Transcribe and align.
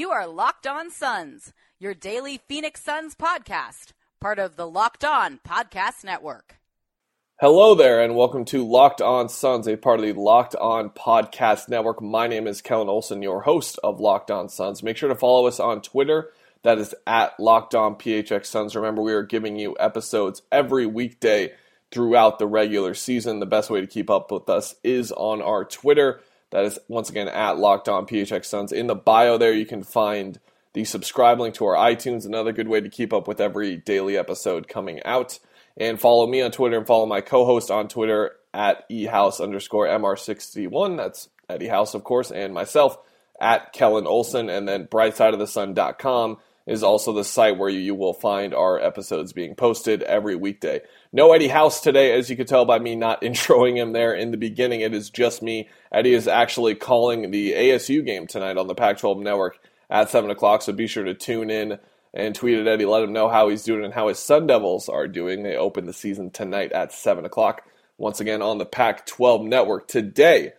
You 0.00 0.12
are 0.12 0.26
Locked 0.26 0.66
On 0.66 0.90
Suns, 0.90 1.52
your 1.78 1.92
daily 1.92 2.40
Phoenix 2.48 2.82
Suns 2.82 3.14
podcast, 3.14 3.92
part 4.18 4.38
of 4.38 4.56
the 4.56 4.66
Locked 4.66 5.04
On 5.04 5.38
Podcast 5.46 6.04
Network. 6.04 6.56
Hello 7.38 7.74
there, 7.74 8.00
and 8.00 8.16
welcome 8.16 8.46
to 8.46 8.66
Locked 8.66 9.02
On 9.02 9.28
Suns, 9.28 9.68
a 9.68 9.76
part 9.76 10.00
of 10.00 10.06
the 10.06 10.14
Locked 10.14 10.56
On 10.56 10.88
Podcast 10.88 11.68
Network. 11.68 12.00
My 12.00 12.26
name 12.28 12.46
is 12.46 12.62
Kellen 12.62 12.88
Olson, 12.88 13.20
your 13.20 13.42
host 13.42 13.78
of 13.84 14.00
Locked 14.00 14.30
On 14.30 14.48
Suns. 14.48 14.82
Make 14.82 14.96
sure 14.96 15.10
to 15.10 15.14
follow 15.14 15.46
us 15.46 15.60
on 15.60 15.82
Twitter 15.82 16.30
that 16.62 16.78
is 16.78 16.94
at 17.06 17.38
Locked 17.38 17.74
On 17.74 17.94
PHX 17.94 18.46
Suns. 18.46 18.74
Remember, 18.74 19.02
we 19.02 19.12
are 19.12 19.22
giving 19.22 19.58
you 19.58 19.76
episodes 19.78 20.40
every 20.50 20.86
weekday 20.86 21.52
throughout 21.90 22.38
the 22.38 22.46
regular 22.46 22.94
season. 22.94 23.38
The 23.38 23.44
best 23.44 23.68
way 23.68 23.82
to 23.82 23.86
keep 23.86 24.08
up 24.08 24.32
with 24.32 24.48
us 24.48 24.76
is 24.82 25.12
on 25.12 25.42
our 25.42 25.62
Twitter. 25.62 26.22
That 26.50 26.64
is 26.64 26.78
once 26.88 27.10
again 27.10 27.28
at 27.28 27.58
Locked 27.58 27.88
On 27.88 28.06
PHX 28.06 28.44
Suns. 28.44 28.72
In 28.72 28.86
the 28.86 28.94
bio 28.94 29.38
there, 29.38 29.52
you 29.52 29.66
can 29.66 29.82
find 29.82 30.38
the 30.72 30.84
subscribe 30.84 31.40
link 31.40 31.54
to 31.56 31.66
our 31.66 31.76
iTunes. 31.76 32.26
Another 32.26 32.52
good 32.52 32.68
way 32.68 32.80
to 32.80 32.88
keep 32.88 33.12
up 33.12 33.28
with 33.28 33.40
every 33.40 33.76
daily 33.76 34.16
episode 34.16 34.68
coming 34.68 35.00
out. 35.04 35.38
And 35.76 36.00
follow 36.00 36.26
me 36.26 36.42
on 36.42 36.50
Twitter 36.50 36.76
and 36.76 36.86
follow 36.86 37.06
my 37.06 37.20
co-host 37.20 37.70
on 37.70 37.88
Twitter 37.88 38.32
at 38.52 38.88
ehouse 38.90 39.40
underscore 39.40 39.86
mr61. 39.86 40.96
That's 40.96 41.28
Eddie 41.48 41.68
House, 41.68 41.94
of 41.94 42.04
course, 42.04 42.30
and 42.30 42.52
myself 42.52 42.98
at 43.40 43.72
Kellen 43.72 44.06
Olson. 44.06 44.50
And 44.50 44.68
then 44.68 44.86
brightsideofthesun.com 44.86 46.38
is 46.66 46.82
also 46.82 47.12
the 47.12 47.24
site 47.24 47.58
where 47.58 47.68
you 47.68 47.94
will 47.94 48.12
find 48.12 48.54
our 48.54 48.78
episodes 48.80 49.32
being 49.32 49.54
posted 49.54 50.02
every 50.02 50.36
weekday. 50.36 50.80
No 51.12 51.32
Eddie 51.32 51.48
House 51.48 51.80
today, 51.80 52.16
as 52.16 52.30
you 52.30 52.36
can 52.36 52.46
tell 52.46 52.64
by 52.64 52.78
me 52.78 52.94
not 52.94 53.22
introing 53.22 53.76
him 53.76 53.92
there 53.92 54.14
in 54.14 54.30
the 54.30 54.36
beginning. 54.36 54.80
It 54.80 54.94
is 54.94 55.10
just 55.10 55.42
me. 55.42 55.68
Eddie 55.90 56.14
is 56.14 56.28
actually 56.28 56.76
calling 56.76 57.32
the 57.32 57.52
ASU 57.52 58.04
game 58.04 58.28
tonight 58.28 58.56
on 58.56 58.68
the 58.68 58.76
Pac 58.76 58.98
12 58.98 59.18
network 59.18 59.58
at 59.90 60.08
7 60.08 60.30
o'clock, 60.30 60.62
so 60.62 60.72
be 60.72 60.86
sure 60.86 61.02
to 61.02 61.14
tune 61.14 61.50
in 61.50 61.80
and 62.14 62.34
tweet 62.34 62.58
at 62.58 62.68
Eddie. 62.68 62.86
Let 62.86 63.02
him 63.02 63.12
know 63.12 63.28
how 63.28 63.48
he's 63.48 63.64
doing 63.64 63.84
and 63.84 63.92
how 63.92 64.06
his 64.06 64.20
Sun 64.20 64.46
Devils 64.46 64.88
are 64.88 65.08
doing. 65.08 65.42
They 65.42 65.56
open 65.56 65.86
the 65.86 65.92
season 65.92 66.30
tonight 66.30 66.70
at 66.70 66.92
7 66.92 67.24
o'clock, 67.24 67.62
once 67.98 68.20
again 68.20 68.40
on 68.40 68.58
the 68.58 68.66
Pac 68.66 69.04
12 69.06 69.42
network. 69.42 69.88
Today, 69.88 70.52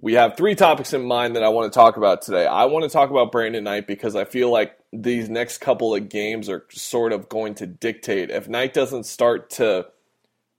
we 0.00 0.14
have 0.14 0.36
three 0.36 0.54
topics 0.54 0.92
in 0.92 1.04
mind 1.04 1.34
that 1.34 1.42
I 1.42 1.48
want 1.48 1.72
to 1.72 1.76
talk 1.76 1.96
about 1.96 2.22
today. 2.22 2.46
I 2.46 2.66
want 2.66 2.84
to 2.84 2.88
talk 2.88 3.10
about 3.10 3.32
Brandon 3.32 3.64
Knight 3.64 3.86
because 3.86 4.14
I 4.14 4.24
feel 4.24 4.50
like 4.50 4.78
these 4.92 5.28
next 5.28 5.58
couple 5.58 5.94
of 5.94 6.08
games 6.08 6.48
are 6.48 6.64
sort 6.70 7.12
of 7.12 7.28
going 7.28 7.56
to 7.56 7.66
dictate. 7.66 8.30
If 8.30 8.48
Knight 8.48 8.72
doesn't 8.72 9.04
start 9.04 9.50
to 9.50 9.88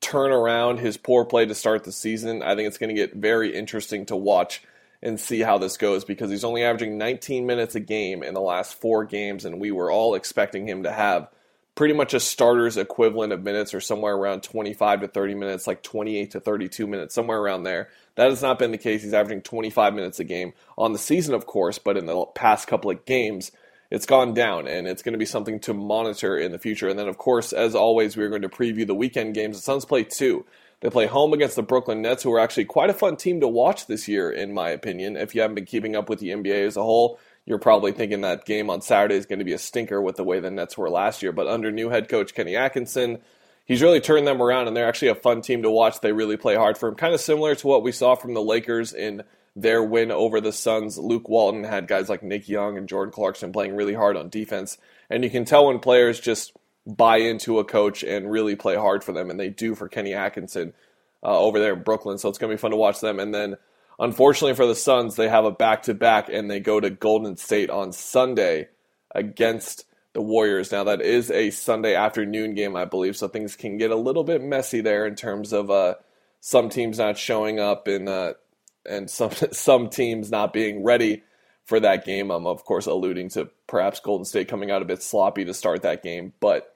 turn 0.01 0.31
around 0.31 0.79
his 0.79 0.97
poor 0.97 1.23
play 1.23 1.45
to 1.45 1.55
start 1.55 1.85
the 1.85 1.91
season, 1.91 2.43
I 2.43 2.55
think 2.55 2.67
it's 2.67 2.77
going 2.77 2.93
to 2.93 3.01
get 3.01 3.15
very 3.15 3.55
interesting 3.55 4.05
to 4.07 4.15
watch 4.15 4.61
and 5.01 5.17
see 5.17 5.39
how 5.39 5.57
this 5.57 5.77
goes 5.77 6.03
because 6.03 6.29
he's 6.29 6.43
only 6.43 6.63
averaging 6.63 6.97
19 6.97 7.45
minutes 7.45 7.75
a 7.75 7.79
game 7.79 8.23
in 8.23 8.33
the 8.33 8.41
last 8.41 8.75
four 8.75 9.05
games, 9.05 9.45
and 9.45 9.61
we 9.61 9.71
were 9.71 9.89
all 9.89 10.15
expecting 10.15 10.67
him 10.67 10.83
to 10.83 10.91
have 10.91 11.29
pretty 11.75 11.93
much 11.93 12.13
a 12.13 12.19
starter's 12.19 12.75
equivalent 12.75 13.31
of 13.31 13.41
minutes 13.41 13.73
or 13.73 13.79
somewhere 13.79 14.13
around 14.13 14.43
25 14.43 14.99
to 14.99 15.07
30 15.07 15.35
minutes, 15.35 15.65
like 15.65 15.81
28 15.81 16.31
to 16.31 16.39
32 16.41 16.85
minutes, 16.85 17.15
somewhere 17.15 17.39
around 17.39 17.63
there. 17.63 17.87
That 18.19 18.31
has 18.31 18.41
not 18.41 18.59
been 18.59 18.71
the 18.71 18.77
case. 18.77 19.01
He's 19.01 19.13
averaging 19.13 19.43
25 19.43 19.93
minutes 19.93 20.19
a 20.19 20.25
game 20.25 20.51
on 20.77 20.91
the 20.91 20.99
season, 20.99 21.33
of 21.33 21.45
course, 21.45 21.79
but 21.79 21.95
in 21.95 22.05
the 22.05 22.25
past 22.35 22.67
couple 22.67 22.91
of 22.91 23.05
games, 23.05 23.49
it's 23.89 24.05
gone 24.05 24.33
down, 24.33 24.67
and 24.67 24.89
it's 24.89 25.01
going 25.01 25.13
to 25.13 25.17
be 25.17 25.25
something 25.25 25.57
to 25.61 25.73
monitor 25.73 26.37
in 26.37 26.51
the 26.51 26.59
future. 26.59 26.89
And 26.89 26.99
then, 26.99 27.07
of 27.07 27.17
course, 27.17 27.53
as 27.53 27.75
always, 27.75 28.17
we're 28.17 28.27
going 28.27 28.41
to 28.41 28.49
preview 28.49 28.85
the 28.85 28.93
weekend 28.93 29.35
games. 29.35 29.55
The 29.55 29.61
Suns 29.61 29.85
play 29.85 30.03
two. 30.03 30.45
They 30.81 30.89
play 30.89 31.05
home 31.05 31.31
against 31.31 31.55
the 31.55 31.63
Brooklyn 31.63 32.01
Nets, 32.01 32.23
who 32.23 32.33
are 32.33 32.41
actually 32.41 32.65
quite 32.65 32.89
a 32.89 32.93
fun 32.93 33.15
team 33.15 33.39
to 33.39 33.47
watch 33.47 33.87
this 33.87 34.09
year, 34.09 34.29
in 34.29 34.53
my 34.53 34.67
opinion. 34.67 35.15
If 35.15 35.33
you 35.33 35.39
haven't 35.39 35.55
been 35.55 35.65
keeping 35.65 35.95
up 35.95 36.09
with 36.09 36.19
the 36.19 36.31
NBA 36.31 36.67
as 36.67 36.75
a 36.75 36.83
whole, 36.83 37.21
you're 37.45 37.57
probably 37.57 37.93
thinking 37.93 38.19
that 38.19 38.43
game 38.43 38.69
on 38.69 38.81
Saturday 38.81 39.15
is 39.15 39.27
going 39.27 39.39
to 39.39 39.45
be 39.45 39.53
a 39.53 39.57
stinker 39.57 40.01
with 40.01 40.17
the 40.17 40.25
way 40.25 40.41
the 40.41 40.51
Nets 40.51 40.77
were 40.77 40.89
last 40.89 41.23
year. 41.23 41.31
But 41.31 41.47
under 41.47 41.71
new 41.71 41.87
head 41.87 42.09
coach 42.09 42.33
Kenny 42.33 42.57
Atkinson, 42.57 43.19
he's 43.69 43.81
really 43.81 44.01
turned 44.01 44.27
them 44.27 44.41
around, 44.41 44.67
and 44.67 44.75
they're 44.75 44.89
actually 44.89 45.07
a 45.07 45.15
fun 45.15 45.41
team 45.41 45.61
to 45.61 45.71
watch. 45.71 46.01
They 46.01 46.11
really 46.11 46.35
play 46.35 46.55
hard 46.55 46.77
for 46.77 46.89
him, 46.89 46.95
kind 46.95 47.13
of 47.13 47.21
similar 47.21 47.55
to 47.55 47.67
what 47.67 47.83
we 47.83 47.93
saw 47.93 48.15
from 48.15 48.33
the 48.33 48.41
Lakers 48.41 48.93
in 48.93 49.23
their 49.55 49.81
win 49.81 50.11
over 50.11 50.41
the 50.41 50.51
Suns. 50.51 50.97
Luke 50.97 51.29
Walton 51.29 51.63
had 51.63 51.87
guys 51.87 52.09
like 52.09 52.23
Nick 52.23 52.49
Young 52.49 52.77
and 52.77 52.89
Jordan 52.89 53.13
Clarkson 53.13 53.53
playing 53.53 53.75
really 53.75 53.93
hard 53.93 54.17
on 54.17 54.27
defense, 54.27 54.77
and 55.09 55.23
you 55.23 55.29
can 55.29 55.45
tell 55.45 55.67
when 55.67 55.79
players 55.79 56.19
just 56.19 56.51
buy 56.85 57.17
into 57.17 57.59
a 57.59 57.63
coach 57.63 58.03
and 58.03 58.31
really 58.31 58.55
play 58.55 58.75
hard 58.75 59.03
for 59.03 59.13
them, 59.13 59.29
and 59.29 59.39
they 59.39 59.49
do 59.49 59.75
for 59.75 59.87
Kenny 59.87 60.13
Atkinson 60.13 60.73
uh, 61.23 61.39
over 61.39 61.59
there 61.59 61.73
in 61.73 61.83
Brooklyn. 61.83 62.17
So 62.17 62.27
it's 62.29 62.37
going 62.37 62.49
to 62.49 62.57
be 62.57 62.61
fun 62.61 62.71
to 62.71 62.77
watch 62.77 62.99
them. 62.99 63.19
And 63.19 63.33
then, 63.33 63.55
unfortunately 63.99 64.55
for 64.55 64.65
the 64.65 64.75
Suns, 64.75 65.15
they 65.15 65.29
have 65.29 65.45
a 65.45 65.51
back 65.51 65.83
to 65.83 65.93
back, 65.93 66.29
and 66.29 66.49
they 66.49 66.59
go 66.59 66.79
to 66.79 66.89
Golden 66.89 67.37
State 67.37 67.69
on 67.69 67.91
Sunday 67.91 68.69
against 69.13 69.85
the 70.19 70.23
Warriors. 70.23 70.73
Now 70.73 70.83
that 70.83 70.99
is 70.99 71.31
a 71.31 71.49
Sunday 71.49 71.95
afternoon 71.95 72.53
game, 72.53 72.75
I 72.75 72.83
believe, 72.83 73.15
so 73.15 73.29
things 73.29 73.55
can 73.55 73.77
get 73.77 73.89
a 73.89 73.95
little 73.95 74.25
bit 74.25 74.43
messy 74.43 74.81
there 74.81 75.05
in 75.05 75.15
terms 75.15 75.53
of 75.53 75.71
uh, 75.71 75.95
some 76.41 76.67
teams 76.67 76.97
not 76.97 77.17
showing 77.17 77.57
up 77.57 77.87
and 77.87 78.09
uh, 78.09 78.33
and 78.85 79.09
some 79.09 79.31
some 79.53 79.89
teams 79.89 80.29
not 80.29 80.51
being 80.51 80.83
ready 80.83 81.23
for 81.63 81.79
that 81.79 82.03
game. 82.03 82.31
I'm 82.31 82.47
of 82.47 82.65
course 82.65 82.85
alluding 82.85 83.29
to 83.29 83.49
perhaps 83.65 84.01
Golden 84.01 84.25
State 84.25 84.49
coming 84.49 84.71
out 84.71 84.81
a 84.81 84.85
bit 84.85 85.01
sloppy 85.01 85.45
to 85.45 85.53
start 85.53 85.83
that 85.83 86.03
game, 86.03 86.33
but 86.41 86.75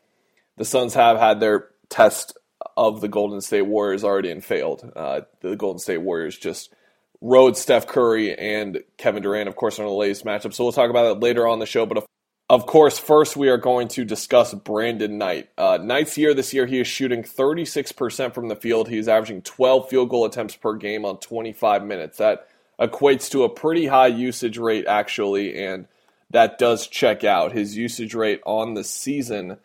the 0.56 0.64
Suns 0.64 0.94
have 0.94 1.18
had 1.18 1.42
their 1.42 1.68
test 1.90 2.38
of 2.78 3.02
the 3.02 3.10
Golden 3.10 3.42
State 3.42 3.64
Warriors 3.64 4.06
already 4.06 4.32
and 4.32 4.42
failed. 4.42 4.90
Uh, 4.96 5.22
the 5.42 5.58
Golden 5.58 5.80
State 5.80 5.98
Warriors 5.98 6.38
just 6.38 6.74
rode 7.20 7.58
Steph 7.58 7.88
Curry 7.88 8.38
and 8.38 8.82
Kevin 8.98 9.22
Durant, 9.22 9.50
of 9.50 9.58
course, 9.58 9.80
on 9.80 9.86
the 9.86 9.92
latest 9.92 10.24
matchup. 10.24 10.54
So 10.54 10.64
we'll 10.64 10.72
talk 10.72 10.90
about 10.90 11.20
that 11.20 11.26
later 11.26 11.46
on 11.46 11.60
the 11.60 11.66
show. 11.66 11.86
But 11.86 12.06
of 12.50 12.66
course, 12.66 13.00
first 13.00 13.38
we 13.38 13.50
are 13.50 13.58
going 13.58 13.88
to 13.90 14.04
discuss 14.06 14.54
Brandon 14.54 15.18
Knight. 15.18 15.50
Uh, 15.58 15.80
Knight's 15.82 16.18
year 16.18 16.34
this 16.34 16.54
year, 16.54 16.66
he 16.66 16.80
is 16.80 16.88
shooting 16.88 17.24
36% 17.24 18.34
from 18.34 18.48
the 18.48 18.56
field. 18.56 18.90
He's 18.90 19.08
averaging 19.08 19.44
12 19.44 19.90
field 19.90 20.10
goal 20.10 20.26
attempts 20.26 20.56
per 20.56 20.76
game 20.76 21.06
on 21.06 21.18
25 21.18 21.84
minutes. 21.84 22.18
That 22.18 22.48
equates 22.80 23.30
to 23.32 23.44
a 23.44 23.50
pretty 23.50 23.88
high 23.88 24.08
usage 24.08 24.58
rate, 24.58 24.86
actually, 24.88 25.64
and 25.64 25.88
that 26.32 26.58
does 26.58 26.88
check 26.88 27.24
out. 27.24 27.54
His 27.54 27.78
usage 27.78 28.14
rate 28.14 28.42
on 28.46 28.74
the 28.74 28.84
season 28.84 29.58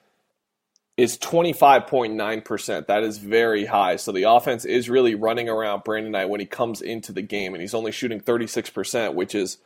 is 0.97 1.19
25.9%. 1.19 2.87
That 2.87 3.03
is 3.03 3.19
very 3.19 3.66
high. 3.66 3.97
So 3.97 4.12
the 4.12 4.25
offense 4.25 4.65
is 4.65 4.91
really 4.91 5.15
running 5.15 5.49
around 5.49 5.84
Brandon 5.84 6.12
Knight 6.12 6.28
when 6.28 6.41
he 6.41 6.47
comes 6.47 6.81
into 6.81 7.12
the 7.12 7.22
game, 7.22 7.55
and 7.55 7.60
he's 7.60 7.75
only 7.75 7.93
shooting 7.93 8.21
36%, 8.21 9.15
which 9.15 9.34
is 9.34 9.59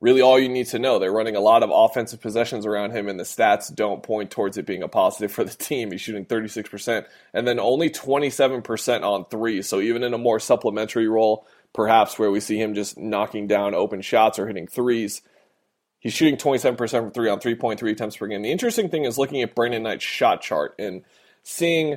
really 0.00 0.20
all 0.20 0.38
you 0.38 0.48
need 0.48 0.66
to 0.68 0.78
know. 0.78 0.98
They're 0.98 1.12
running 1.12 1.36
a 1.36 1.40
lot 1.40 1.62
of 1.62 1.70
offensive 1.72 2.20
possessions 2.20 2.66
around 2.66 2.92
him, 2.92 3.08
and 3.08 3.18
the 3.18 3.24
stats 3.24 3.74
don't 3.74 4.02
point 4.02 4.30
towards 4.30 4.56
it 4.56 4.66
being 4.66 4.82
a 4.82 4.88
positive 4.88 5.32
for 5.32 5.44
the 5.44 5.54
team. 5.54 5.90
He's 5.90 6.00
shooting 6.00 6.24
36%, 6.24 7.06
and 7.34 7.46
then 7.46 7.58
only 7.58 7.90
27% 7.90 9.02
on 9.02 9.24
three. 9.26 9.62
So 9.62 9.80
even 9.80 10.02
in 10.02 10.14
a 10.14 10.18
more 10.18 10.38
supplementary 10.38 11.08
role, 11.08 11.46
perhaps 11.72 12.18
where 12.18 12.30
we 12.30 12.40
see 12.40 12.60
him 12.60 12.74
just 12.74 12.96
knocking 12.96 13.46
down 13.46 13.74
open 13.74 14.00
shots 14.00 14.38
or 14.38 14.46
hitting 14.46 14.68
threes, 14.68 15.22
he's 15.98 16.14
shooting 16.14 16.36
27% 16.36 16.76
from 16.76 17.10
three 17.10 17.28
on 17.28 17.40
3.3 17.40 17.90
attempts 17.90 18.16
per 18.16 18.28
game. 18.28 18.42
The 18.42 18.52
interesting 18.52 18.88
thing 18.88 19.04
is 19.04 19.18
looking 19.18 19.42
at 19.42 19.54
Brandon 19.54 19.82
Knight's 19.82 20.04
shot 20.04 20.42
chart 20.42 20.74
and 20.78 21.02
seeing 21.42 21.96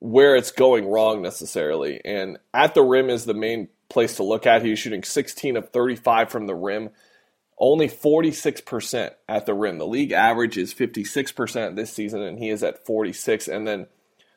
where 0.00 0.36
it's 0.36 0.50
going 0.50 0.86
wrong 0.86 1.22
necessarily. 1.22 2.00
And 2.04 2.38
at 2.52 2.74
the 2.74 2.82
rim 2.82 3.08
is 3.08 3.24
the 3.24 3.34
main 3.34 3.68
place 3.88 4.16
to 4.16 4.22
look 4.22 4.46
at. 4.46 4.64
He's 4.64 4.78
shooting 4.78 5.04
16 5.04 5.56
of 5.56 5.70
35 5.70 6.30
from 6.30 6.46
the 6.46 6.54
rim 6.54 6.90
only 7.62 7.86
46% 7.86 9.12
at 9.28 9.46
the 9.46 9.54
rim. 9.54 9.78
The 9.78 9.86
league 9.86 10.10
average 10.10 10.58
is 10.58 10.74
56% 10.74 11.76
this 11.76 11.92
season, 11.92 12.20
and 12.20 12.36
he 12.36 12.50
is 12.50 12.64
at 12.64 12.84
46. 12.84 13.46
And 13.46 13.64
then 13.64 13.86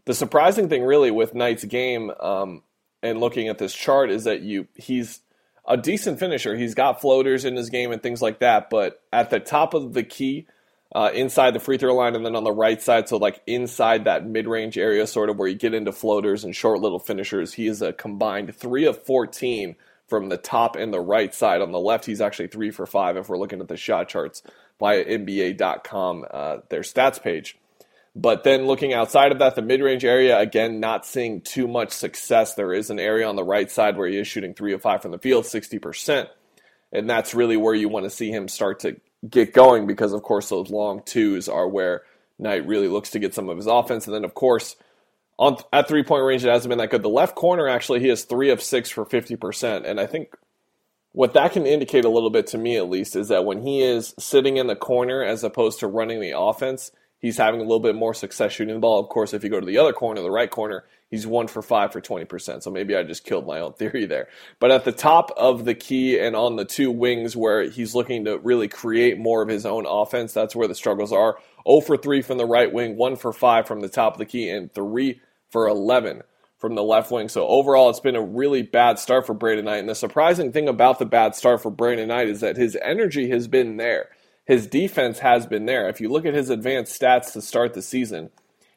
the 0.05 0.13
surprising 0.13 0.69
thing, 0.69 0.83
really, 0.83 1.09
with 1.09 1.33
Knight's 1.33 1.65
game 1.65 2.11
um, 2.19 2.61
and 3.01 3.19
looking 3.19 3.47
at 3.49 3.57
this 3.57 3.73
chart 3.73 4.11
is 4.11 4.25
that 4.25 4.41
you 4.41 4.67
he's 4.75 5.21
a 5.67 5.75
decent 5.75 6.19
finisher. 6.19 6.55
He's 6.55 6.75
got 6.75 7.01
floaters 7.01 7.45
in 7.45 7.55
his 7.55 7.71
game 7.71 7.91
and 7.91 8.01
things 8.01 8.21
like 8.21 8.39
that, 8.39 8.69
but 8.69 9.01
at 9.11 9.31
the 9.31 9.39
top 9.39 9.73
of 9.73 9.93
the 9.93 10.03
key, 10.03 10.45
uh, 10.93 11.09
inside 11.11 11.55
the 11.55 11.59
free 11.59 11.79
throw 11.79 11.95
line, 11.95 12.15
and 12.15 12.23
then 12.23 12.35
on 12.35 12.43
the 12.43 12.51
right 12.51 12.79
side, 12.79 13.09
so 13.09 13.17
like 13.17 13.41
inside 13.47 14.05
that 14.05 14.27
mid 14.27 14.45
range 14.45 14.77
area, 14.77 15.07
sort 15.07 15.31
of 15.31 15.37
where 15.37 15.47
you 15.47 15.55
get 15.55 15.73
into 15.73 15.91
floaters 15.91 16.43
and 16.43 16.55
short 16.55 16.79
little 16.79 16.99
finishers, 16.99 17.53
he 17.53 17.65
is 17.65 17.81
a 17.81 17.91
combined 17.91 18.55
three 18.55 18.85
of 18.85 19.03
14 19.03 19.75
from 20.07 20.29
the 20.29 20.37
top 20.37 20.75
and 20.75 20.93
the 20.93 20.99
right 20.99 21.33
side. 21.33 21.61
On 21.61 21.71
the 21.71 21.79
left, 21.79 22.05
he's 22.05 22.21
actually 22.21 22.47
three 22.47 22.71
for 22.71 22.85
five 22.85 23.17
if 23.17 23.29
we're 23.29 23.37
looking 23.37 23.61
at 23.61 23.67
the 23.67 23.77
shot 23.77 24.07
charts 24.07 24.43
via 24.79 25.03
NBA.com, 25.03 26.25
uh, 26.29 26.57
their 26.69 26.81
stats 26.81 27.21
page. 27.21 27.57
But 28.15 28.45
then 28.45 28.65
looking 28.65 28.93
outside 28.93 29.33
of 29.33 29.39
that, 29.39 29.55
the 29.55 29.61
mid 29.61 29.81
range 29.81 30.05
area, 30.05 30.39
again, 30.39 30.79
not 30.79 31.05
seeing 31.05 31.41
too 31.41 31.67
much 31.67 31.91
success. 31.91 32.53
There 32.53 32.73
is 32.73 32.89
an 32.89 32.99
area 32.99 33.27
on 33.27 33.35
the 33.35 33.43
right 33.43 33.69
side 33.69 33.97
where 33.97 34.07
he 34.07 34.17
is 34.17 34.27
shooting 34.27 34.53
three 34.53 34.73
of 34.73 34.81
five 34.81 35.01
from 35.01 35.11
the 35.11 35.19
field, 35.19 35.43
60%. 35.43 36.27
And 36.93 37.09
that's 37.09 37.35
really 37.35 37.57
where 37.57 37.73
you 37.73 37.89
want 37.89 38.05
to 38.05 38.09
see 38.09 38.31
him 38.31 38.47
start 38.47 38.79
to 38.81 38.95
get 39.29 39.53
going 39.53 39.85
because, 39.85 40.13
of 40.13 40.23
course, 40.23 40.47
those 40.47 40.69
long 40.69 41.01
twos 41.03 41.49
are 41.49 41.67
where 41.67 42.03
Knight 42.39 42.65
really 42.65 42.87
looks 42.87 43.09
to 43.11 43.19
get 43.19 43.33
some 43.33 43.49
of 43.49 43.57
his 43.57 43.67
offense. 43.67 44.07
And 44.07 44.15
then, 44.15 44.23
of 44.23 44.33
course, 44.33 44.77
on 45.37 45.57
at 45.73 45.87
three 45.87 46.03
point 46.03 46.23
range, 46.23 46.45
it 46.45 46.49
hasn't 46.49 46.69
been 46.69 46.77
that 46.79 46.89
good. 46.89 47.03
The 47.03 47.09
left 47.09 47.35
corner, 47.35 47.67
actually, 47.67 47.99
he 47.99 48.07
has 48.07 48.23
three 48.23 48.49
of 48.49 48.61
six 48.61 48.89
for 48.89 49.05
50%. 49.05 49.85
And 49.85 49.99
I 49.99 50.05
think 50.05 50.35
what 51.11 51.33
that 51.33 51.53
can 51.53 51.65
indicate 51.65 52.05
a 52.05 52.09
little 52.09 52.29
bit 52.29 52.47
to 52.47 52.57
me, 52.57 52.77
at 52.77 52.89
least, 52.89 53.15
is 53.15 53.29
that 53.29 53.45
when 53.45 53.61
he 53.61 53.81
is 53.81 54.13
sitting 54.19 54.57
in 54.57 54.67
the 54.67 54.75
corner 54.75 55.23
as 55.23 55.43
opposed 55.43 55.79
to 55.79 55.87
running 55.87 56.21
the 56.21 56.37
offense, 56.37 56.91
he's 57.19 57.37
having 57.37 57.59
a 57.59 57.63
little 57.63 57.79
bit 57.79 57.95
more 57.95 58.13
success 58.13 58.53
shooting 58.53 58.75
the 58.75 58.79
ball. 58.79 58.99
Of 58.99 59.09
course, 59.09 59.33
if 59.33 59.43
you 59.43 59.49
go 59.49 59.59
to 59.59 59.65
the 59.65 59.77
other 59.77 59.93
corner, 59.93 60.21
the 60.21 60.31
right 60.31 60.49
corner, 60.49 60.85
he's 61.09 61.27
one 61.27 61.47
for 61.47 61.61
five 61.61 61.91
for 61.91 62.01
20%. 62.01 62.63
So 62.63 62.71
maybe 62.71 62.95
I 62.95 63.03
just 63.03 63.23
killed 63.25 63.47
my 63.47 63.59
own 63.59 63.73
theory 63.79 64.05
there. 64.05 64.27
But 64.59 64.71
at 64.71 64.85
the 64.85 64.91
top 64.91 65.31
of 65.35 65.65
the 65.65 65.75
key 65.75 66.19
and 66.19 66.35
on 66.35 66.55
the 66.55 66.65
two 66.65 66.91
wings 66.91 67.35
where 67.35 67.63
he's 67.63 67.95
looking 67.95 68.25
to 68.25 68.37
really 68.39 68.67
create 68.67 69.17
more 69.17 69.41
of 69.41 69.49
his 69.49 69.65
own 69.65 69.85
offense, 69.85 70.33
that's 70.33 70.55
where 70.55 70.67
the 70.67 70.75
struggles 70.75 71.11
are. 71.11 71.37
0 71.67 71.81
for 71.81 71.97
3 71.97 72.21
from 72.21 72.37
the 72.37 72.45
right 72.45 72.71
wing, 72.71 72.95
1 72.95 73.15
for 73.15 73.33
5 73.33 73.67
from 73.67 73.81
the 73.81 73.89
top 73.89 74.13
of 74.13 74.19
the 74.19 74.25
key, 74.25 74.49
and 74.49 74.73
3 74.73 75.19
for 75.49 75.67
11 75.67 76.23
from 76.57 76.75
the 76.75 76.83
left 76.83 77.11
wing. 77.11 77.29
So 77.29 77.47
overall, 77.47 77.89
it's 77.89 77.99
been 77.99 78.15
a 78.15 78.21
really 78.21 78.61
bad 78.61 78.99
start 78.99 79.25
for 79.25 79.33
Brandon 79.33 79.65
Knight. 79.65 79.79
And 79.79 79.89
the 79.89 79.95
surprising 79.95 80.51
thing 80.51 80.67
about 80.67 80.99
the 80.99 81.05
bad 81.05 81.35
start 81.35 81.61
for 81.61 81.71
Brandon 81.71 82.07
Knight 82.07 82.29
is 82.29 82.41
that 82.41 82.57
his 82.57 82.77
energy 82.81 83.29
has 83.29 83.47
been 83.47 83.77
there 83.77 84.09
his 84.45 84.67
defense 84.67 85.19
has 85.19 85.45
been 85.45 85.65
there. 85.65 85.89
If 85.89 85.99
you 85.99 86.09
look 86.09 86.25
at 86.25 86.35
his 86.35 86.49
advanced 86.49 86.99
stats 86.99 87.33
to 87.33 87.41
start 87.41 87.73
the 87.73 87.81
season, 87.81 88.29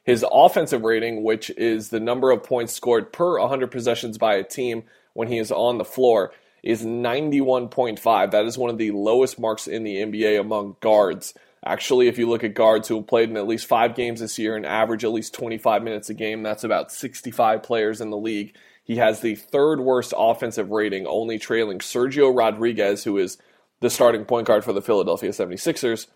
his 0.03 0.25
offensive 0.29 0.81
rating, 0.81 1.23
which 1.23 1.51
is 1.51 1.89
the 1.89 1.99
number 1.99 2.31
of 2.31 2.43
points 2.43 2.73
scored 2.73 3.13
per 3.13 3.39
100 3.39 3.69
possessions 3.69 4.17
by 4.17 4.35
a 4.35 4.43
team 4.43 4.83
when 5.13 5.27
he 5.27 5.37
is 5.37 5.51
on 5.51 5.77
the 5.77 5.85
floor, 5.85 6.31
is 6.63 6.83
91.5. 6.83 8.31
That 8.31 8.45
is 8.45 8.57
one 8.57 8.71
of 8.71 8.79
the 8.79 8.91
lowest 8.91 9.39
marks 9.39 9.67
in 9.67 9.83
the 9.83 9.97
NBA 9.97 10.39
among 10.39 10.77
guards. 10.81 11.35
Actually, 11.65 12.07
if 12.07 12.17
you 12.17 12.29
look 12.29 12.43
at 12.43 12.53
guards 12.53 12.87
who 12.87 12.97
have 12.97 13.07
played 13.07 13.29
in 13.29 13.37
at 13.37 13.47
least 13.47 13.65
five 13.65 13.95
games 13.95 14.21
this 14.21 14.39
year 14.39 14.55
and 14.55 14.65
average 14.65 15.03
at 15.03 15.11
least 15.11 15.33
25 15.33 15.83
minutes 15.83 16.09
a 16.09 16.13
game, 16.13 16.41
that's 16.41 16.63
about 16.63 16.91
65 16.91 17.63
players 17.63 17.99
in 17.99 18.09
the 18.09 18.17
league. 18.17 18.55
He 18.83 18.95
has 18.95 19.19
the 19.19 19.35
third 19.35 19.81
worst 19.81 20.13
offensive 20.17 20.71
rating, 20.71 21.05
only 21.05 21.37
trailing 21.37 21.79
Sergio 21.79 22.35
Rodriguez, 22.35 23.03
who 23.03 23.17
is 23.17 23.37
the 23.81 23.89
starting 23.89 24.25
point 24.25 24.47
guard 24.47 24.63
for 24.63 24.73
the 24.73 24.81
Philadelphia 24.81 25.31
76ers, 25.31 26.07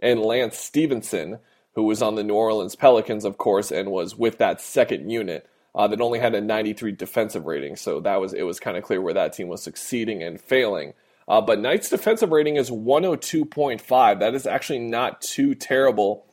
and 0.00 0.20
Lance 0.20 0.56
Stephenson, 0.56 1.40
who 1.74 1.82
was 1.82 2.00
on 2.00 2.14
the 2.14 2.24
New 2.24 2.34
Orleans 2.34 2.76
Pelicans, 2.76 3.24
of 3.24 3.38
course, 3.38 3.70
and 3.70 3.90
was 3.90 4.16
with 4.16 4.38
that 4.38 4.60
second 4.60 5.10
unit 5.10 5.48
uh, 5.74 5.88
that 5.88 6.00
only 6.00 6.18
had 6.18 6.34
a 6.34 6.40
93 6.40 6.92
defensive 6.92 7.46
rating. 7.46 7.76
So 7.76 8.00
that 8.00 8.20
was 8.20 8.32
it 8.32 8.42
was 8.42 8.60
kind 8.60 8.76
of 8.76 8.84
clear 8.84 9.00
where 9.00 9.14
that 9.14 9.32
team 9.32 9.48
was 9.48 9.62
succeeding 9.62 10.22
and 10.22 10.40
failing. 10.40 10.94
Uh, 11.28 11.40
but 11.40 11.60
Knight's 11.60 11.88
defensive 11.88 12.30
rating 12.30 12.56
is 12.56 12.70
102.5. 12.70 14.20
That 14.20 14.34
is 14.34 14.46
actually 14.46 14.80
not 14.80 15.20
too 15.20 15.54
terrible 15.54 16.26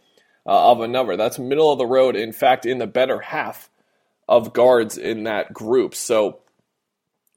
uh, 0.45 0.71
of 0.71 0.81
a 0.81 0.87
number. 0.87 1.15
That's 1.15 1.39
middle 1.39 1.71
of 1.71 1.77
the 1.77 1.85
road. 1.85 2.15
In 2.15 2.33
fact, 2.33 2.65
in 2.65 2.79
the 2.79 2.87
better 2.87 3.19
half 3.19 3.69
of 4.27 4.53
guards 4.53 4.97
in 4.97 5.23
that 5.23 5.53
group. 5.53 5.95
So 5.95 6.39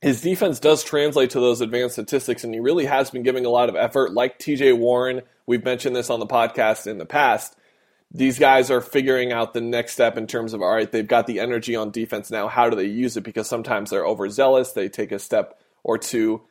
his 0.02 0.20
defense 0.20 0.58
does 0.58 0.82
translate 0.82 1.31
to 1.31 1.40
those 1.40 1.60
advanced 1.60 1.94
statistics, 1.94 2.43
and 2.44 2.52
he 2.52 2.60
really 2.60 2.87
has 2.87 3.10
been 3.10 3.22
giving 3.22 3.46
a 3.46 3.50
lot 3.50 3.69
of 3.69 3.76
effort. 3.76 4.12
Like 4.12 4.38
TJ 4.38 4.76
Warren, 4.76 5.22
we've 5.46 5.64
mentioned 5.64 5.94
this 5.94 6.10
on 6.10 6.20
the 6.20 6.26
podcast 6.26 6.87
in 6.87 6.99
the 6.99 7.06
past. 7.06 7.56
These 8.10 8.38
guys 8.38 8.70
are 8.70 8.82
figuring 8.82 9.32
out 9.32 9.54
the 9.54 9.62
next 9.62 9.93
step 9.93 10.19
in 10.19 10.26
terms 10.26 10.52
of 10.52 10.60
all 10.60 10.75
right, 10.75 10.90
they've 10.90 11.06
got 11.06 11.26
the 11.26 11.40
energy 11.40 11.76
on 11.76 11.93
defense 11.93 12.31
now. 12.31 12.49
How 12.49 12.69
do 12.69 12.76
they 12.76 12.84
use 12.84 13.16
it? 13.16 13.22
Because 13.22 13.49
sometimes 13.49 13.88
they're 13.90 14.04
overzealous, 14.04 14.72
they 14.72 14.88
take 14.90 15.12
a 15.12 15.19
step 15.19 15.58
or 15.82 15.96
two 15.96 16.43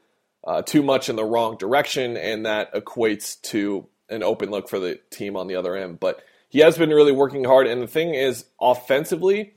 uh, 0.44 0.62
too 0.62 0.84
much 0.84 1.10
in 1.10 1.16
the 1.16 1.26
wrong 1.26 1.58
direction, 1.58 2.18
and 2.18 2.46
that 2.46 2.74
equates 2.74 3.42
to 3.42 3.88
an 4.10 4.24
open 4.24 4.50
look 4.50 4.70
for 4.70 4.80
the 4.80 5.00
team 5.10 5.38
on 5.38 5.48
the 5.48 5.56
other 5.56 5.76
end. 5.76 6.00
But 6.00 6.22
he 6.50 6.60
has 6.60 6.78
been 6.78 6.90
really 6.90 7.12
working 7.12 7.44
hard, 7.44 7.68
and 7.68 7.82
the 7.82 7.88
thing 7.88 8.14
is, 8.14 8.46
offensively, 8.60 9.54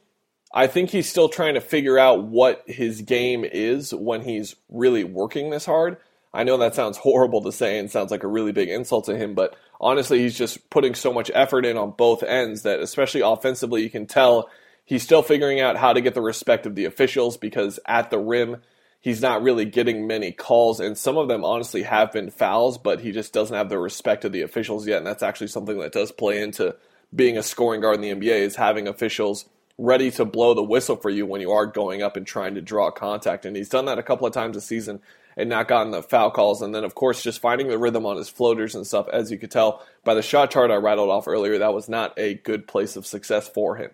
I 0.52 0.68
think 0.68 0.90
he's 0.90 1.08
still 1.08 1.28
trying 1.28 1.54
to 1.54 1.60
figure 1.60 1.98
out 1.98 2.24
what 2.24 2.62
his 2.66 3.02
game 3.02 3.44
is 3.44 3.92
when 3.92 4.22
he's 4.22 4.54
really 4.68 5.02
working 5.02 5.50
this 5.50 5.66
hard. 5.66 5.96
I 6.32 6.44
know 6.44 6.56
that 6.58 6.74
sounds 6.74 6.96
horrible 6.98 7.42
to 7.42 7.52
say 7.52 7.78
and 7.78 7.90
sounds 7.90 8.10
like 8.10 8.22
a 8.22 8.28
really 8.28 8.52
big 8.52 8.68
insult 8.68 9.06
to 9.06 9.16
him, 9.16 9.34
but 9.34 9.56
honestly, 9.80 10.20
he's 10.20 10.38
just 10.38 10.70
putting 10.70 10.94
so 10.94 11.12
much 11.12 11.30
effort 11.34 11.64
in 11.64 11.76
on 11.76 11.90
both 11.92 12.22
ends 12.22 12.62
that, 12.62 12.80
especially 12.80 13.22
offensively, 13.22 13.82
you 13.82 13.90
can 13.90 14.06
tell 14.06 14.48
he's 14.84 15.02
still 15.02 15.22
figuring 15.22 15.60
out 15.60 15.76
how 15.76 15.92
to 15.92 16.00
get 16.00 16.14
the 16.14 16.22
respect 16.22 16.66
of 16.66 16.74
the 16.74 16.84
officials 16.84 17.36
because 17.36 17.80
at 17.86 18.10
the 18.10 18.18
rim, 18.18 18.58
he's 19.04 19.20
not 19.20 19.42
really 19.42 19.66
getting 19.66 20.06
many 20.06 20.32
calls, 20.32 20.80
and 20.80 20.96
some 20.96 21.18
of 21.18 21.28
them 21.28 21.44
honestly 21.44 21.82
have 21.82 22.10
been 22.10 22.30
fouls, 22.30 22.78
but 22.78 23.00
he 23.00 23.12
just 23.12 23.34
doesn't 23.34 23.54
have 23.54 23.68
the 23.68 23.78
respect 23.78 24.24
of 24.24 24.32
the 24.32 24.40
officials 24.40 24.86
yet, 24.86 24.98
and 24.98 25.06
that's 25.06 25.22
actually 25.22 25.48
something 25.48 25.78
that 25.78 25.92
does 25.92 26.10
play 26.10 26.40
into 26.40 26.74
being 27.14 27.36
a 27.36 27.42
scoring 27.42 27.82
guard 27.82 27.96
in 27.96 28.00
the 28.00 28.26
NBA 28.26 28.38
is 28.40 28.56
having 28.56 28.88
officials 28.88 29.44
ready 29.76 30.10
to 30.10 30.24
blow 30.24 30.54
the 30.54 30.62
whistle 30.62 30.96
for 30.96 31.10
you 31.10 31.26
when 31.26 31.42
you 31.42 31.52
are 31.52 31.66
going 31.66 32.02
up 32.02 32.16
and 32.16 32.26
trying 32.26 32.54
to 32.54 32.62
draw 32.62 32.90
contact. 32.90 33.44
And 33.44 33.54
he's 33.54 33.68
done 33.68 33.84
that 33.84 33.98
a 33.98 34.02
couple 34.02 34.26
of 34.26 34.32
times 34.32 34.54
this 34.54 34.64
season 34.64 35.00
and 35.36 35.50
not 35.50 35.68
gotten 35.68 35.92
the 35.92 36.02
foul 36.02 36.30
calls. 36.30 36.62
And 36.62 36.74
then, 36.74 36.84
of 36.84 36.94
course, 36.94 37.22
just 37.22 37.40
finding 37.40 37.68
the 37.68 37.78
rhythm 37.78 38.06
on 38.06 38.16
his 38.16 38.28
floaters 38.28 38.74
and 38.74 38.86
stuff. 38.86 39.08
As 39.12 39.30
you 39.30 39.38
could 39.38 39.50
tell 39.50 39.84
by 40.04 40.14
the 40.14 40.22
shot 40.22 40.50
chart 40.50 40.70
I 40.70 40.76
rattled 40.76 41.10
off 41.10 41.28
earlier, 41.28 41.58
that 41.58 41.74
was 41.74 41.88
not 41.88 42.18
a 42.18 42.34
good 42.34 42.66
place 42.66 42.96
of 42.96 43.04
success 43.04 43.48
for 43.48 43.76
him. 43.76 43.90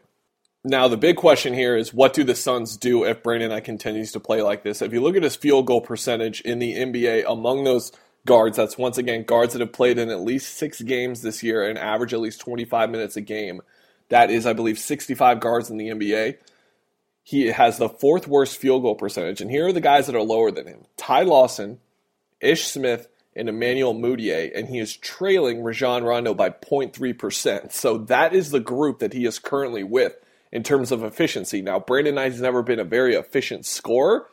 Now, 0.62 0.88
the 0.88 0.98
big 0.98 1.16
question 1.16 1.54
here 1.54 1.74
is 1.74 1.94
what 1.94 2.12
do 2.12 2.22
the 2.22 2.34
Suns 2.34 2.76
do 2.76 3.04
if 3.04 3.22
Brandon 3.22 3.50
I 3.50 3.60
continues 3.60 4.12
to 4.12 4.20
play 4.20 4.42
like 4.42 4.62
this? 4.62 4.82
If 4.82 4.92
you 4.92 5.00
look 5.00 5.16
at 5.16 5.22
his 5.22 5.36
field 5.36 5.66
goal 5.66 5.80
percentage 5.80 6.42
in 6.42 6.58
the 6.58 6.74
NBA 6.74 7.24
among 7.26 7.64
those 7.64 7.92
guards, 8.26 8.58
that's 8.58 8.76
once 8.76 8.98
again 8.98 9.24
guards 9.24 9.54
that 9.54 9.60
have 9.60 9.72
played 9.72 9.96
in 9.96 10.10
at 10.10 10.20
least 10.20 10.58
six 10.58 10.82
games 10.82 11.22
this 11.22 11.42
year 11.42 11.66
and 11.66 11.78
average 11.78 12.12
at 12.12 12.20
least 12.20 12.40
25 12.40 12.90
minutes 12.90 13.16
a 13.16 13.22
game. 13.22 13.62
That 14.10 14.30
is, 14.30 14.44
I 14.44 14.52
believe, 14.52 14.78
65 14.78 15.40
guards 15.40 15.70
in 15.70 15.78
the 15.78 15.88
NBA. 15.88 16.36
He 17.22 17.46
has 17.46 17.78
the 17.78 17.88
fourth 17.88 18.28
worst 18.28 18.58
field 18.58 18.82
goal 18.82 18.96
percentage. 18.96 19.40
And 19.40 19.50
here 19.50 19.68
are 19.68 19.72
the 19.72 19.80
guys 19.80 20.06
that 20.06 20.16
are 20.16 20.22
lower 20.22 20.50
than 20.50 20.66
him 20.66 20.84
Ty 20.98 21.22
Lawson, 21.22 21.78
Ish 22.42 22.64
Smith, 22.64 23.08
and 23.34 23.48
Emmanuel 23.48 23.94
Mudiay. 23.94 24.50
And 24.54 24.68
he 24.68 24.78
is 24.78 24.94
trailing 24.94 25.62
Rajon 25.62 26.04
Rondo 26.04 26.34
by 26.34 26.50
0.3%. 26.50 27.72
So 27.72 27.96
that 27.96 28.34
is 28.34 28.50
the 28.50 28.60
group 28.60 28.98
that 28.98 29.14
he 29.14 29.24
is 29.24 29.38
currently 29.38 29.84
with 29.84 30.16
in 30.52 30.62
terms 30.62 30.92
of 30.92 31.02
efficiency. 31.04 31.62
Now, 31.62 31.78
Brandon 31.78 32.16
Knight 32.16 32.32
has 32.32 32.40
never 32.40 32.62
been 32.62 32.78
a 32.78 32.84
very 32.84 33.14
efficient 33.14 33.66
scorer, 33.66 34.26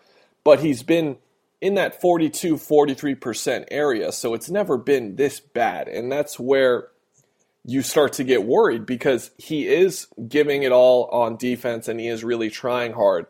but 0.43 0.59
he's 0.59 0.83
been 0.83 1.17
in 1.61 1.75
that 1.75 1.99
42 1.99 2.55
43% 2.55 3.65
area. 3.71 4.11
So 4.11 4.33
it's 4.33 4.49
never 4.49 4.77
been 4.77 5.15
this 5.15 5.39
bad. 5.39 5.87
And 5.87 6.11
that's 6.11 6.39
where 6.39 6.89
you 7.65 7.81
start 7.81 8.13
to 8.13 8.23
get 8.23 8.45
worried 8.45 8.85
because 8.85 9.31
he 9.37 9.67
is 9.67 10.07
giving 10.27 10.63
it 10.63 10.71
all 10.71 11.05
on 11.05 11.35
defense 11.35 11.87
and 11.87 11.99
he 11.99 12.07
is 12.07 12.23
really 12.23 12.49
trying 12.49 12.93
hard. 12.93 13.25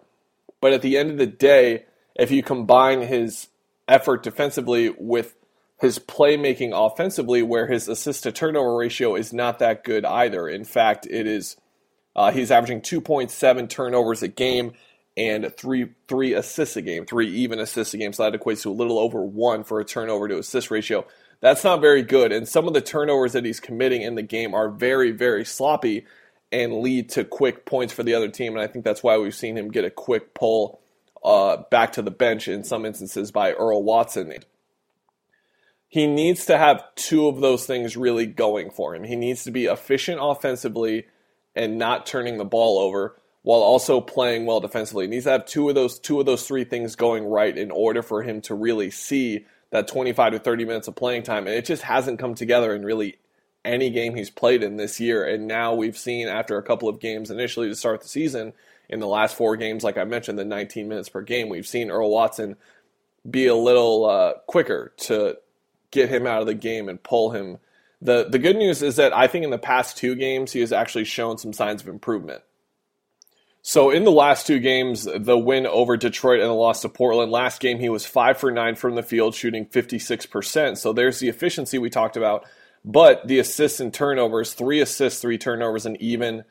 But 0.62 0.74
at 0.74 0.82
the 0.82 0.98
end 0.98 1.12
of 1.12 1.18
the 1.18 1.28
day, 1.28 1.86
if 2.16 2.32
you 2.32 2.44
combine 2.44 3.02
his 3.02 3.48
effort 3.88 4.24
defensively 4.24 4.90
with 4.98 5.36
his 5.80 6.00
playmaking 6.00 6.72
offensively, 6.74 7.44
where 7.44 7.68
his 7.68 7.88
assist 7.88 8.24
to 8.24 8.32
turnover 8.32 8.76
ratio 8.76 9.16
is 9.16 9.32
not 9.32 9.60
that 9.60 9.84
good 9.84 10.06
either. 10.06 10.48
In 10.48 10.66
fact, 10.66 11.06
it 11.06 11.28
is 11.28 11.56
uh, 12.18 12.32
he's 12.32 12.52
averaging 12.52 12.82
2.7 12.82 13.70
turnovers 13.70 14.24
a 14.24 14.28
game 14.28 14.74
and 15.16 15.52
three 15.56 15.90
three 16.08 16.34
assists 16.34 16.76
a 16.76 16.82
game, 16.82 17.06
three 17.06 17.30
even 17.30 17.60
assists 17.60 17.94
a 17.94 17.98
game. 17.98 18.14
So 18.14 18.30
that 18.30 18.40
equates 18.40 18.64
to 18.64 18.72
a 18.72 18.74
little 18.74 19.00
over 19.00 19.24
one 19.24 19.64
for 19.64 19.80
a 19.80 19.86
turnover 19.86 20.28
to 20.28 20.38
assist 20.38 20.70
ratio. 20.70 21.06
That's 21.40 21.64
not 21.64 21.82
very 21.82 22.02
good. 22.02 22.32
And 22.32 22.48
some 22.48 22.68
of 22.68 22.74
the 22.74 22.82
turnovers 22.82 23.34
that 23.34 23.46
he's 23.46 23.60
committing 23.60 24.02
in 24.02 24.16
the 24.16 24.24
game 24.24 24.54
are 24.54 24.70
very, 24.70 25.12
very 25.12 25.46
sloppy 25.46 26.06
and 26.52 26.82
lead 26.82 27.10
to 27.10 27.24
quick 27.24 27.66
points 27.66 27.94
for 27.94 28.04
the 28.04 28.14
other 28.14 28.30
team. 28.30 28.54
And 28.54 28.62
I 28.62 28.68
think 28.68 28.86
that's 28.86 29.04
why 29.04 29.18
we've 29.18 29.36
seen 29.36 29.58
him 29.58 29.70
get 29.70 29.86
a 29.86 29.90
quick 29.90 30.34
pull 30.34 30.82
uh, 31.24 31.58
back 31.70 31.94
to 31.94 32.02
the 32.02 32.12
bench 32.12 32.48
in 32.48 32.64
some 32.64 32.86
instances 32.86 33.32
by 33.32 33.54
Earl 33.54 33.84
Watson. 33.84 34.34
He 35.88 36.08
needs 36.08 36.46
to 36.46 36.58
have 36.58 36.84
two 36.96 37.28
of 37.28 37.42
those 37.42 37.66
things 37.66 37.98
really 37.98 38.26
going 38.26 38.72
for 38.72 38.96
him. 38.96 39.04
He 39.04 39.16
needs 39.16 39.44
to 39.44 39.52
be 39.52 39.66
efficient 39.66 40.20
offensively 40.22 41.06
and 41.58 41.78
not 41.78 42.06
turning 42.06 42.38
the 42.38 42.46
ball 42.46 42.80
over 42.80 43.20
while 43.42 43.62
also 43.62 44.02
playing 44.02 44.46
well 44.46 44.60
defensively. 44.60 45.06
He 45.06 45.10
needs 45.10 45.26
to 45.26 45.32
have 45.32 45.46
two 45.46 45.70
of 45.70 45.76
those 45.76 46.00
two 46.00 46.20
of 46.20 46.26
those 46.26 46.48
three 46.48 46.64
things 46.64 46.96
going 46.96 47.26
right 47.26 47.58
in 47.58 47.72
order 47.72 48.02
for 48.02 48.24
him 48.24 48.42
to 48.42 48.56
really 48.56 48.92
see 48.92 49.46
that 49.72 49.88
25 49.88 50.34
to 50.34 50.40
30 50.40 50.66
minutes 50.66 50.88
of 50.88 50.96
playing 50.96 51.24
time, 51.24 51.46
and 51.48 51.56
it 51.56 51.66
just 51.66 51.84
hasn't 51.84 52.20
come 52.20 52.36
together 52.36 52.74
in 52.74 52.86
really 52.86 53.18
any 53.66 53.90
game 53.90 54.16
he's 54.16 54.30
played 54.30 54.64
in 54.64 54.78
this 54.78 55.00
year. 55.00 55.26
And 55.26 55.48
now 55.48 55.74
we've 55.74 55.98
seen 55.98 56.28
after 56.28 56.58
a 56.58 56.64
couple 56.64 56.88
of 56.88 57.02
games 57.02 57.30
initially 57.30 57.68
to 57.68 57.76
start 57.76 58.02
the 58.02 58.08
season, 58.08 58.54
in 58.90 59.00
the 59.00 59.08
last 59.08 59.36
four 59.36 59.58
games, 59.58 59.84
like 59.84 59.98
I 59.98 60.04
mentioned, 60.06 60.40
the 60.40 60.46
19 60.46 60.88
minutes 60.88 61.10
per 61.10 61.22
game, 61.22 61.50
we've 61.50 61.68
seen 61.68 61.92
Earl 61.92 62.10
Watson 62.10 62.56
be 63.30 63.48
a 63.48 63.56
little 63.56 64.06
uh, 64.06 64.34
quicker 64.48 64.94
to 64.98 65.38
get 65.92 66.10
him 66.10 66.26
out 66.26 66.42
of 66.42 66.48
the 66.48 66.54
game 66.54 66.88
and 66.88 67.02
pull 67.02 67.32
him. 67.32 67.58
The 68.02 68.28
the 68.30 68.40
good 68.40 68.58
news 68.58 68.84
is 68.84 68.98
that 68.98 69.16
I 69.16 69.28
think 69.28 69.44
in 69.44 69.50
the 69.50 69.58
past 69.58 69.98
two 69.98 70.16
games 70.16 70.52
he 70.52 70.60
has 70.60 70.72
actually 70.72 71.06
shown 71.06 71.38
some 71.38 71.54
signs 71.54 71.82
of 71.82 71.88
improvement. 71.88 72.44
So 73.68 73.90
in 73.90 74.06
the 74.06 74.12
last 74.12 74.48
two 74.48 74.60
games, 74.60 75.04
the 75.14 75.38
win 75.38 75.68
over 75.68 75.98
Detroit 75.98 76.40
and 76.40 76.48
the 76.48 76.54
loss 76.54 76.84
to 76.84 76.90
Portland, 76.90 77.34
last 77.34 77.60
game 77.60 77.80
he 77.80 77.90
was 77.90 78.06
5 78.06 78.38
for 78.38 78.50
9 78.50 78.76
from 78.76 78.96
the 78.96 79.04
field 79.04 79.36
shooting 79.36 79.66
56%. 79.66 80.78
So 80.78 80.94
there's 80.94 81.20
the 81.20 81.28
efficiency 81.28 81.78
we 81.78 81.90
talked 81.90 82.16
about, 82.16 82.46
but 82.86 83.28
the 83.28 83.40
assists 83.40 83.82
and 83.82 83.94
turnovers, 83.94 84.54
3 84.54 84.80
assists, 84.80 85.22
3 85.22 85.38
turnovers 85.38 85.86
and 85.86 86.02
even 86.02 86.46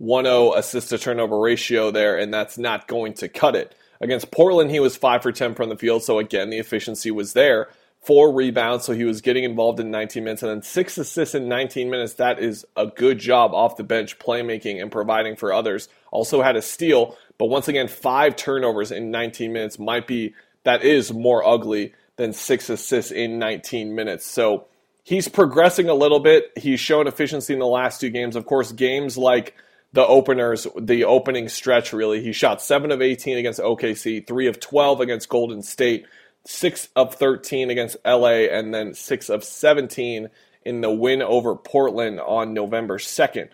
1-0 0.00 0.56
assist 0.56 0.88
to 0.88 0.96
turnover 0.96 1.38
ratio 1.38 1.90
there 1.90 2.16
and 2.16 2.32
that's 2.32 2.56
not 2.56 2.88
going 2.88 3.12
to 3.14 3.28
cut 3.28 3.54
it. 3.54 3.74
Against 4.00 4.30
Portland, 4.30 4.70
he 4.70 4.80
was 4.80 4.96
5 4.96 5.22
for 5.22 5.32
10 5.32 5.54
from 5.54 5.68
the 5.68 5.76
field, 5.76 6.02
so 6.02 6.18
again, 6.18 6.48
the 6.48 6.58
efficiency 6.58 7.10
was 7.10 7.34
there. 7.34 7.68
Four 8.04 8.34
rebounds, 8.34 8.84
so 8.84 8.92
he 8.92 9.04
was 9.04 9.22
getting 9.22 9.44
involved 9.44 9.80
in 9.80 9.90
19 9.90 10.24
minutes, 10.24 10.42
and 10.42 10.50
then 10.50 10.62
six 10.62 10.98
assists 10.98 11.34
in 11.34 11.48
19 11.48 11.88
minutes. 11.88 12.14
That 12.14 12.38
is 12.38 12.66
a 12.76 12.86
good 12.86 13.18
job 13.18 13.54
off 13.54 13.76
the 13.76 13.84
bench, 13.84 14.18
playmaking 14.18 14.80
and 14.82 14.92
providing 14.92 15.36
for 15.36 15.52
others. 15.52 15.88
Also 16.10 16.42
had 16.42 16.56
a 16.56 16.62
steal, 16.62 17.16
but 17.38 17.46
once 17.46 17.66
again, 17.68 17.88
five 17.88 18.36
turnovers 18.36 18.92
in 18.92 19.10
19 19.10 19.52
minutes 19.52 19.78
might 19.78 20.06
be 20.06 20.34
that 20.64 20.82
is 20.82 21.12
more 21.12 21.46
ugly 21.46 21.94
than 22.16 22.32
six 22.32 22.68
assists 22.68 23.10
in 23.10 23.38
19 23.38 23.94
minutes. 23.94 24.26
So 24.26 24.66
he's 25.02 25.28
progressing 25.28 25.88
a 25.88 25.94
little 25.94 26.20
bit. 26.20 26.52
He's 26.56 26.80
shown 26.80 27.06
efficiency 27.06 27.52
in 27.52 27.58
the 27.58 27.66
last 27.66 28.00
two 28.00 28.10
games. 28.10 28.36
Of 28.36 28.46
course, 28.46 28.72
games 28.72 29.16
like 29.16 29.54
the 29.92 30.06
openers, 30.06 30.66
the 30.76 31.04
opening 31.04 31.48
stretch, 31.48 31.92
really. 31.92 32.22
He 32.22 32.32
shot 32.32 32.60
7 32.60 32.90
of 32.90 33.00
18 33.00 33.38
against 33.38 33.60
OKC, 33.60 34.26
3 34.26 34.46
of 34.48 34.58
12 34.58 35.00
against 35.00 35.28
Golden 35.28 35.62
State, 35.62 36.06
6 36.46 36.88
of 36.96 37.14
13 37.14 37.70
against 37.70 37.96
LA, 38.04 38.46
and 38.50 38.74
then 38.74 38.94
6 38.94 39.28
of 39.28 39.44
17 39.44 40.28
in 40.64 40.80
the 40.80 40.90
win 40.90 41.22
over 41.22 41.56
Portland 41.56 42.20
on 42.20 42.54
November 42.54 42.98
2nd. 42.98 43.48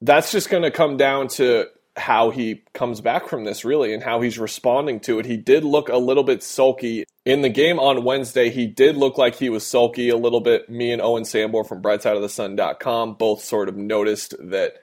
That's 0.00 0.32
just 0.32 0.50
going 0.50 0.62
to 0.62 0.70
come 0.70 0.96
down 0.96 1.28
to 1.28 1.66
how 1.96 2.30
he 2.30 2.62
comes 2.72 3.00
back 3.00 3.28
from 3.28 3.44
this, 3.44 3.64
really, 3.64 3.92
and 3.92 4.02
how 4.02 4.20
he's 4.20 4.38
responding 4.38 5.00
to 5.00 5.18
it. 5.18 5.26
He 5.26 5.36
did 5.36 5.64
look 5.64 5.88
a 5.88 5.96
little 5.96 6.22
bit 6.22 6.42
sulky 6.42 7.04
in 7.24 7.42
the 7.42 7.48
game 7.48 7.78
on 7.78 8.04
Wednesday. 8.04 8.48
He 8.50 8.66
did 8.66 8.96
look 8.96 9.18
like 9.18 9.34
he 9.34 9.50
was 9.50 9.66
sulky 9.66 10.08
a 10.08 10.16
little 10.16 10.40
bit. 10.40 10.70
Me 10.70 10.92
and 10.92 11.02
Owen 11.02 11.24
Sambor 11.24 11.66
from 11.66 11.82
BrightsideOfTheSun.com 11.82 13.14
both 13.14 13.42
sort 13.42 13.68
of 13.68 13.76
noticed 13.76 14.34
that 14.40 14.74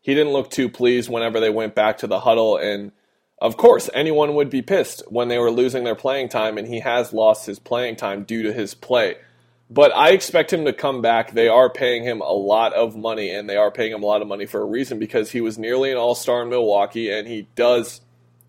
he 0.00 0.14
didn't 0.14 0.32
look 0.32 0.50
too 0.50 0.68
pleased 0.68 1.10
whenever 1.10 1.40
they 1.40 1.50
went 1.50 1.74
back 1.74 1.98
to 1.98 2.06
the 2.06 2.20
huddle. 2.20 2.56
And 2.56 2.92
of 3.38 3.56
course, 3.56 3.90
anyone 3.92 4.34
would 4.34 4.48
be 4.48 4.62
pissed 4.62 5.02
when 5.08 5.28
they 5.28 5.38
were 5.38 5.50
losing 5.50 5.84
their 5.84 5.94
playing 5.94 6.28
time, 6.28 6.56
and 6.56 6.66
he 6.66 6.80
has 6.80 7.12
lost 7.12 7.46
his 7.46 7.58
playing 7.58 7.96
time 7.96 8.24
due 8.24 8.42
to 8.44 8.52
his 8.52 8.74
play. 8.74 9.16
But 9.68 9.94
I 9.94 10.10
expect 10.10 10.52
him 10.52 10.64
to 10.64 10.72
come 10.72 11.02
back. 11.02 11.32
They 11.32 11.48
are 11.48 11.68
paying 11.68 12.04
him 12.04 12.20
a 12.20 12.32
lot 12.32 12.72
of 12.72 12.96
money, 12.96 13.30
and 13.30 13.48
they 13.48 13.56
are 13.56 13.70
paying 13.70 13.92
him 13.92 14.02
a 14.02 14.06
lot 14.06 14.22
of 14.22 14.28
money 14.28 14.46
for 14.46 14.60
a 14.60 14.64
reason 14.64 14.98
because 14.98 15.32
he 15.32 15.40
was 15.40 15.58
nearly 15.58 15.90
an 15.90 15.98
all 15.98 16.14
star 16.14 16.42
in 16.42 16.48
Milwaukee, 16.48 17.10
and 17.10 17.26
he 17.26 17.48
does, 17.56 18.00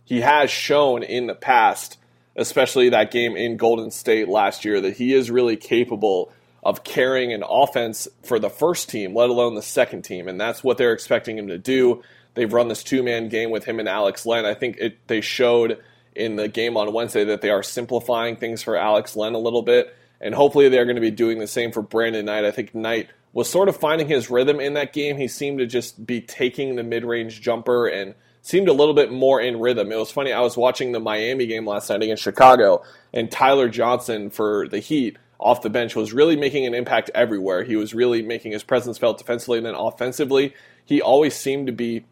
he 0.05 0.21
has 0.21 0.49
shown 0.51 1.03
in 1.03 1.27
the 1.27 1.35
past, 1.35 1.97
especially 2.35 2.89
that 2.89 3.11
game 3.11 3.35
in 3.35 3.57
Golden 3.57 3.91
State 3.91 4.29
last 4.29 4.63
year, 4.63 4.79
that 4.79 4.97
he 4.97 5.13
is 5.13 5.31
really 5.31 5.57
capable 5.57 6.31
of 6.63 6.83
carrying 6.83 7.33
an 7.33 7.43
offense 7.47 8.07
for 8.23 8.39
the 8.39 8.49
first 8.49 8.89
team, 8.89 9.15
let 9.15 9.29
alone 9.29 9.55
the 9.55 9.61
second 9.61 10.03
team. 10.03 10.27
And 10.27 10.39
that's 10.39 10.63
what 10.63 10.77
they're 10.77 10.93
expecting 10.93 11.37
him 11.37 11.47
to 11.47 11.57
do. 11.57 12.03
They've 12.37 12.51
run 12.51 12.67
this 12.67 12.83
two 12.83 13.01
man 13.01 13.29
game 13.29 13.49
with 13.49 13.65
him 13.65 13.79
and 13.79 13.89
Alex 13.89 14.25
Len. 14.25 14.45
I 14.45 14.53
think 14.53 14.77
it, 14.77 15.07
they 15.07 15.21
showed 15.21 15.81
in 16.15 16.35
the 16.35 16.47
game 16.47 16.77
on 16.77 16.93
Wednesday 16.93 17.25
that 17.25 17.41
they 17.41 17.49
are 17.49 17.63
simplifying 17.63 18.35
things 18.35 18.61
for 18.61 18.77
Alex 18.77 19.15
Len 19.15 19.33
a 19.33 19.39
little 19.39 19.63
bit. 19.63 19.95
And 20.21 20.33
hopefully 20.33 20.69
they're 20.69 20.85
going 20.85 20.95
to 20.95 21.01
be 21.01 21.11
doing 21.11 21.39
the 21.39 21.47
same 21.47 21.71
for 21.71 21.81
Brandon 21.81 22.25
Knight. 22.25 22.45
I 22.45 22.51
think 22.51 22.73
Knight 22.73 23.09
was 23.33 23.49
sort 23.49 23.69
of 23.69 23.77
finding 23.77 24.07
his 24.07 24.29
rhythm 24.29 24.59
in 24.59 24.75
that 24.75 24.93
game. 24.93 25.17
He 25.17 25.27
seemed 25.27 25.59
to 25.59 25.65
just 25.65 26.05
be 26.05 26.21
taking 26.21 26.75
the 26.75 26.83
mid 26.83 27.03
range 27.03 27.41
jumper 27.41 27.87
and 27.87 28.13
seemed 28.41 28.69
a 28.69 28.73
little 28.73 28.93
bit 28.93 29.11
more 29.11 29.41
in 29.41 29.59
rhythm. 29.59 29.91
It 29.91 29.97
was 29.97 30.11
funny, 30.11 30.31
I 30.31 30.41
was 30.41 30.55
watching 30.55 30.91
the 30.91 30.99
Miami 30.99 31.47
game 31.47 31.65
last 31.65 31.89
night 31.89 32.01
against 32.01 32.23
Chicago, 32.23 32.83
and 33.13 33.29
Tyler 33.29 33.67
Johnson 33.67 34.29
for 34.29 34.67
the 34.69 34.79
Heat 34.79 35.17
off 35.39 35.61
the 35.61 35.69
bench 35.69 35.95
was 35.95 36.13
really 36.13 36.35
making 36.35 36.65
an 36.65 36.73
impact 36.73 37.11
everywhere. 37.13 37.63
He 37.63 37.75
was 37.75 37.93
really 37.93 38.21
making 38.21 38.53
his 38.53 38.63
presence 38.63 38.97
felt 38.97 39.17
defensively 39.17 39.57
and 39.57 39.67
then 39.67 39.75
offensively. 39.75 40.53
He 40.85 41.01
always 41.01 41.35
seemed 41.35 41.67
to 41.67 41.73
be 41.73 42.05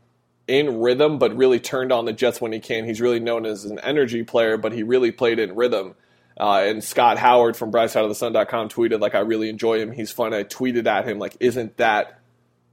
in 0.48 0.80
rhythm, 0.80 1.18
but 1.18 1.36
really 1.36 1.60
turned 1.60 1.92
on 1.92 2.06
the 2.06 2.14
Jets 2.14 2.40
when 2.40 2.52
he 2.52 2.60
can. 2.60 2.86
He's 2.86 3.02
really 3.02 3.20
known 3.20 3.46
as 3.46 3.66
an 3.66 3.80
energy 3.80 4.24
player, 4.24 4.58
but 4.58 4.72
he 4.72 4.84
really 4.84 5.12
played 5.12 5.40
in 5.40 5.56
rhythm. 5.56 5.96
Uh, 6.40 6.64
and 6.66 6.84
Scott 6.84 7.18
Howard 7.18 7.56
from 7.56 7.72
BrightsideOfTheSun.com 7.72 8.70
tweeted, 8.70 9.00
like, 9.00 9.16
I 9.16 9.20
really 9.20 9.50
enjoy 9.50 9.80
him. 9.80 9.92
He's 9.92 10.12
fun. 10.12 10.34
I 10.34 10.44
tweeted 10.44 10.86
at 10.86 11.08
him, 11.08 11.18
like, 11.18 11.38
isn't 11.40 11.78
that 11.78 12.20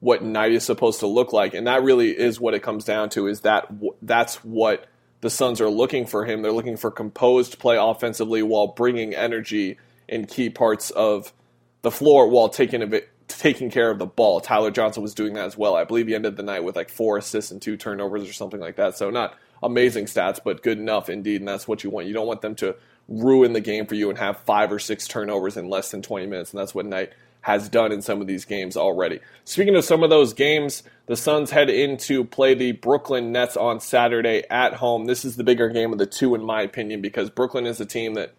what 0.00 0.22
Knight 0.22 0.52
is 0.52 0.64
supposed 0.64 1.00
to 1.00 1.06
look 1.06 1.32
like? 1.32 1.54
And 1.54 1.66
that 1.66 1.82
really 1.82 2.10
is 2.10 2.40
what 2.40 2.54
it 2.54 2.62
comes 2.62 2.84
down 2.84 3.08
to, 3.10 3.28
is 3.28 3.42
that 3.42 3.68
that's 4.02 4.36
what 4.44 4.86
the 5.20 5.30
Suns 5.30 5.60
are 5.60 5.70
looking 5.70 6.06
for 6.06 6.24
him. 6.24 6.42
They're 6.42 6.50
looking 6.50 6.76
for 6.76 6.90
composed 6.90 7.58
play 7.58 7.76
offensively 7.78 8.42
while 8.42 8.68
bringing 8.68 9.14
energy– 9.14 9.78
in 10.12 10.26
key 10.26 10.50
parts 10.50 10.90
of 10.90 11.32
the 11.80 11.90
floor 11.90 12.28
while 12.28 12.48
taking 12.48 12.82
a 12.82 12.86
bit, 12.86 13.08
taking 13.40 13.70
care 13.70 13.90
of 13.90 13.98
the 13.98 14.06
ball. 14.06 14.40
Tyler 14.40 14.70
Johnson 14.70 15.02
was 15.02 15.14
doing 15.14 15.34
that 15.34 15.46
as 15.46 15.56
well. 15.56 15.76
I 15.76 15.84
believe 15.84 16.08
he 16.08 16.14
ended 16.14 16.36
the 16.36 16.42
night 16.42 16.64
with 16.64 16.76
like 16.76 16.88
four 16.88 17.18
assists 17.18 17.50
and 17.50 17.60
two 17.60 17.76
turnovers 17.76 18.28
or 18.28 18.32
something 18.32 18.60
like 18.60 18.76
that. 18.76 18.96
So 18.96 19.10
not 19.10 19.36
amazing 19.62 20.06
stats, 20.06 20.40
but 20.42 20.62
good 20.62 20.78
enough 20.78 21.08
indeed, 21.08 21.40
and 21.40 21.48
that's 21.48 21.68
what 21.68 21.84
you 21.84 21.90
want. 21.90 22.06
You 22.06 22.14
don't 22.14 22.26
want 22.26 22.42
them 22.42 22.54
to 22.56 22.76
ruin 23.08 23.52
the 23.52 23.60
game 23.60 23.86
for 23.86 23.94
you 23.94 24.10
and 24.10 24.18
have 24.18 24.38
five 24.40 24.72
or 24.72 24.78
six 24.78 25.06
turnovers 25.06 25.56
in 25.56 25.68
less 25.68 25.90
than 25.90 26.02
20 26.02 26.26
minutes, 26.26 26.52
and 26.52 26.60
that's 26.60 26.74
what 26.74 26.86
Knight 26.86 27.12
has 27.42 27.68
done 27.68 27.90
in 27.90 28.00
some 28.00 28.20
of 28.20 28.26
these 28.26 28.44
games 28.44 28.76
already. 28.76 29.20
Speaking 29.44 29.74
of 29.74 29.84
some 29.84 30.04
of 30.04 30.10
those 30.10 30.32
games, 30.32 30.84
the 31.06 31.16
Suns 31.16 31.50
head 31.50 31.68
into 31.68 32.24
play 32.24 32.54
the 32.54 32.72
Brooklyn 32.72 33.32
Nets 33.32 33.56
on 33.56 33.80
Saturday 33.80 34.44
at 34.48 34.74
home. 34.74 35.06
This 35.06 35.24
is 35.24 35.36
the 35.36 35.44
bigger 35.44 35.68
game 35.68 35.92
of 35.92 35.98
the 35.98 36.06
two, 36.06 36.34
in 36.36 36.44
my 36.44 36.62
opinion, 36.62 37.00
because 37.00 37.30
Brooklyn 37.30 37.66
is 37.66 37.80
a 37.80 37.86
team 37.86 38.14
that 38.14 38.32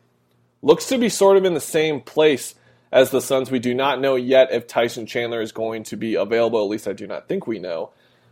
looks 0.61 0.87
to 0.87 0.97
be 0.97 1.09
sort 1.09 1.35
of 1.35 1.43
in 1.43 1.53
the 1.53 1.59
same 1.59 1.99
place 1.99 2.55
as 2.93 3.09
the 3.09 3.19
Suns. 3.19 3.51
We 3.51 3.59
do 3.59 3.73
not 3.73 3.99
know 3.99 4.15
yet 4.15 4.53
if 4.53 4.67
Tyson 4.67 5.07
Chandler 5.07 5.41
is 5.41 5.51
going 5.51 5.83
to 5.85 5.97
be 5.97 6.13
available. 6.15 6.61
At 6.61 6.69
least 6.69 6.87
I 6.87 6.93
do 6.93 7.07
not 7.07 7.27
think 7.27 7.47
we 7.47 7.59
know. 7.59 7.89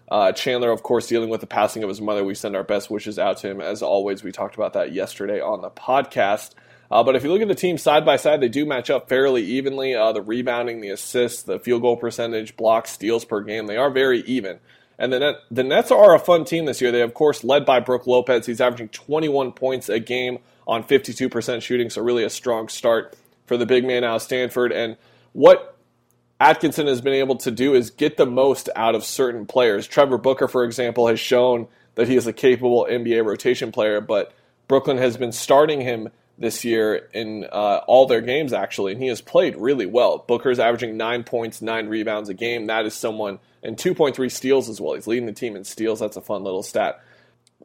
Uh, 0.08 0.32
Chandler, 0.32 0.72
of 0.72 0.84
course, 0.84 1.08
dealing 1.08 1.30
with 1.30 1.42
the 1.42 1.48
passing 1.48 1.84
of 1.84 1.90
his 1.90 2.00
mother. 2.00 2.24
We 2.24 2.36
send 2.36 2.56
our 2.56 2.64
best 2.64 2.90
wishes 2.90 3.18
out 3.18 3.38
to 3.38 3.50
him. 3.50 3.60
As 3.60 3.82
always, 3.82 4.24
we 4.24 4.32
talked 4.32 4.56
about 4.56 4.74
that 4.74 4.94
yesterday 4.94 5.42
on 5.42 5.62
the 5.62 5.72
podcast. 5.72 6.52
Uh, 6.92 7.02
but 7.02 7.16
if 7.16 7.24
you 7.24 7.32
look 7.32 7.42
at 7.42 7.48
the 7.48 7.56
team 7.56 7.78
side 7.78 8.06
by 8.06 8.18
side, 8.18 8.42
they 8.42 8.50
do 8.50 8.66
match 8.66 8.90
up 8.90 9.10
fairly 9.10 9.44
evenly. 9.44 9.96
Uh, 9.96 10.12
the 10.12 10.22
rebounding, 10.22 10.82
the 10.82 10.90
assists, 10.90 11.44
the 11.44 11.60
field 11.60 11.82
goal 11.82 11.98
percentage, 11.98 12.56
blocks, 12.56 12.92
steals 12.92 13.26
per 13.26 13.42
game, 13.42 13.66
they 13.66 13.78
are 13.78 13.90
very 13.90 14.20
even. 14.22 14.60
And 15.00 15.12
the, 15.12 15.20
Net, 15.20 15.36
the 15.50 15.64
Nets 15.64 15.90
are 15.90 16.14
a 16.14 16.20
fun 16.20 16.46
team 16.46 16.66
this 16.66 16.82
year. 16.82 16.92
They, 16.92 17.02
of 17.02 17.16
course, 17.16 17.44
led 17.44 17.66
by 17.66 17.80
Brook 17.80 18.06
Lopez. 18.06 18.46
He's 18.46 18.62
averaging 18.62 18.90
21 18.90 19.54
points 19.54 19.90
a 19.90 20.00
game 20.00 20.40
on 20.68 20.84
52% 20.84 21.62
shooting, 21.64 21.90
so 21.90 22.04
really 22.04 22.24
a 22.24 22.30
strong 22.30 22.68
start 22.68 23.16
for 23.52 23.58
the 23.58 23.66
big 23.66 23.84
man 23.84 24.06
out 24.06 24.16
of 24.16 24.22
Stanford. 24.22 24.72
And 24.72 24.96
what 25.34 25.76
Atkinson 26.40 26.88
has 26.88 27.02
been 27.02 27.12
able 27.12 27.36
to 27.36 27.52
do 27.52 27.74
is 27.74 27.90
get 27.90 28.16
the 28.16 28.26
most 28.26 28.70
out 28.78 28.96
of 28.96 29.04
certain 29.04 29.46
players. 29.46 29.88
Trevor 29.88 30.18
Booker, 30.18 30.48
for 30.48 30.64
example, 30.64 31.08
has 31.08 31.20
shown 31.20 31.68
that 31.96 32.08
he 32.08 32.16
is 32.16 32.26
a 32.28 32.32
capable 32.32 32.88
NBA 32.90 33.26
rotation 33.26 33.74
player, 33.74 34.00
but 34.00 34.32
Brooklyn 34.70 35.00
has 35.00 35.18
been 35.18 35.34
starting 35.34 35.82
him 35.82 36.08
this 36.38 36.64
year 36.64 37.10
in 37.14 37.44
uh, 37.52 37.82
all 37.88 38.06
their 38.08 38.22
games, 38.22 38.54
actually, 38.54 38.94
and 38.94 39.02
he 39.02 39.10
has 39.10 39.20
played 39.20 39.58
really 39.58 39.86
well. 39.86 40.24
Booker 40.26 40.50
is 40.50 40.58
averaging 40.58 40.96
nine 40.96 41.26
points, 41.26 41.62
nine 41.62 41.90
rebounds 41.90 42.30
a 42.30 42.34
game. 42.34 42.68
That 42.68 42.86
is 42.86 42.94
someone, 42.94 43.40
and 43.62 43.76
2.3 43.76 44.32
steals 44.32 44.70
as 44.70 44.80
well. 44.80 44.94
He's 44.94 45.08
leading 45.08 45.26
the 45.26 45.34
team 45.34 45.58
in 45.58 45.66
steals. 45.66 46.00
That's 46.00 46.16
a 46.16 46.22
fun 46.22 46.46
little 46.46 46.64
stat. 46.64 47.04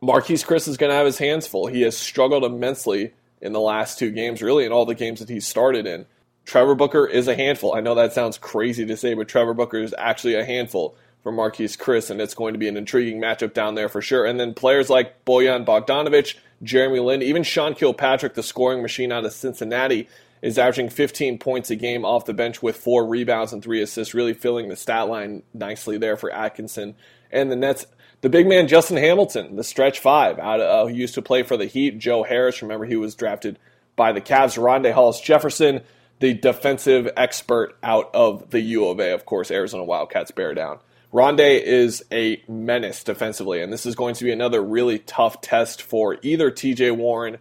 Marquese 0.03 0.45
Chriss 0.45 0.67
is 0.67 0.79
going 0.79 0.91
to 0.91 0.97
have 0.97 1.07
his 1.07 1.19
hands 1.19 1.47
full. 1.47 1.69
He 1.69 1.83
has 1.83 1.97
struggled 1.97 2.43
immensely 2.43 3.13
in 3.47 3.53
the 3.53 3.61
last 3.61 3.99
two 3.99 4.11
games, 4.11 4.43
really 4.43 4.65
in 4.65 4.73
all 4.73 4.85
the 4.85 4.95
games 4.95 5.21
that 5.21 5.29
he's 5.29 5.47
started 5.47 5.87
in. 5.87 6.07
Trevor 6.45 6.75
Booker 6.75 7.07
is 7.07 7.27
a 7.27 7.35
handful. 7.35 7.75
I 7.75 7.81
know 7.81 7.95
that 7.95 8.13
sounds 8.13 8.39
crazy 8.39 8.85
to 8.87 8.97
say, 8.97 9.15
but 9.15 9.29
Trevor 9.29 9.55
Booker 9.55 9.79
is 9.79 9.95
actually 9.99 10.35
a 10.35 10.45
handful 10.45 10.97
for 11.23 11.33
Marquese 11.33 11.77
Chriss, 11.77 12.11
and 12.11 12.21
it's 12.21 12.35
going 12.35 12.55
to 12.55 12.59
be 12.59 12.69
an 12.69 12.77
intriguing 12.77 13.21
matchup 13.21 13.53
down 13.53 13.75
there 13.75 13.89
for 13.89 14.01
sure. 14.01 14.25
And 14.25 14.39
then 14.39 14.55
players 14.55 14.89
like 14.89 15.25
Bojan 15.25 15.65
Bogdanovich, 15.65 16.37
Jeremy 16.63 17.01
Lin, 17.01 17.23
even 17.23 17.43
Sean 17.43 17.75
Kilpatrick, 17.75 18.35
the 18.35 18.45
scoring 18.45 18.81
machine 18.81 19.11
out 19.11 19.25
of 19.25 19.33
Cincinnati, 19.33 20.09
is 20.41 20.59
averaging 20.59 20.89
15 20.89 21.39
points 21.39 21.71
a 21.71 21.75
game 21.75 22.05
off 22.05 22.27
the 22.27 22.33
bench 22.33 22.63
with 22.63 22.77
four 22.77 23.05
rebounds 23.07 23.53
and 23.53 23.63
three 23.63 23.83
assists, 23.83 24.15
really 24.15 24.35
filling 24.35 24.69
the 24.69 24.77
stat 24.77 25.09
line 25.09 25.43
nicely 25.53 25.99
there 25.99 26.17
for 26.17 26.31
Atkinson. 26.31 26.95
And 27.33 27.51
the 27.51 27.57
Nets 27.57 27.87
the 28.27 28.31
big 28.31 28.49
man 28.49 28.67
Justin 28.67 28.97
Hamilton, 28.97 29.55
the 29.55 29.63
stretch 29.63 30.01
five, 30.01 30.41
out 30.41 30.59
of, 30.59 30.89
uh, 30.89 30.91
who 30.91 30.97
used 30.97 31.15
to 31.15 31.23
play 31.23 31.45
for 31.45 31.57
the 31.57 31.67
Heat. 31.67 32.01
Joe 32.01 32.25
Harris, 32.25 32.61
remember 32.61 32.85
he 32.85 32.97
was 32.97 33.15
drafted 33.15 33.57
by 33.95 34.11
the 34.11 34.21
Cavs. 34.21 34.59
Rondae 34.59 34.93
Hollis 34.93 35.21
Jefferson, 35.21 35.83
the 36.19 36.35
defensive 36.35 37.09
expert 37.17 37.77
out 37.85 38.11
of 38.15 38.51
the 38.51 38.59
U 38.59 38.89
of 38.89 38.99
A, 38.99 39.15
of 39.15 39.27
course, 39.27 39.53
Arizona 39.53 39.85
Wildcats 39.85 40.33
bear 40.33 40.55
down. 40.55 40.81
Rondae 41.13 41.63
is 41.63 42.05
a 42.11 42.43
menace 42.49 43.05
defensively, 43.05 43.63
and 43.63 43.73
this 43.73 43.87
is 43.87 43.95
going 43.95 44.17
to 44.17 44.25
be 44.25 44.33
another 44.33 44.61
really 44.61 44.99
tough 44.99 45.41
test 45.41 45.81
for 45.81 46.19
either 46.23 46.51
TJ 46.51 46.97
Warren 46.97 47.39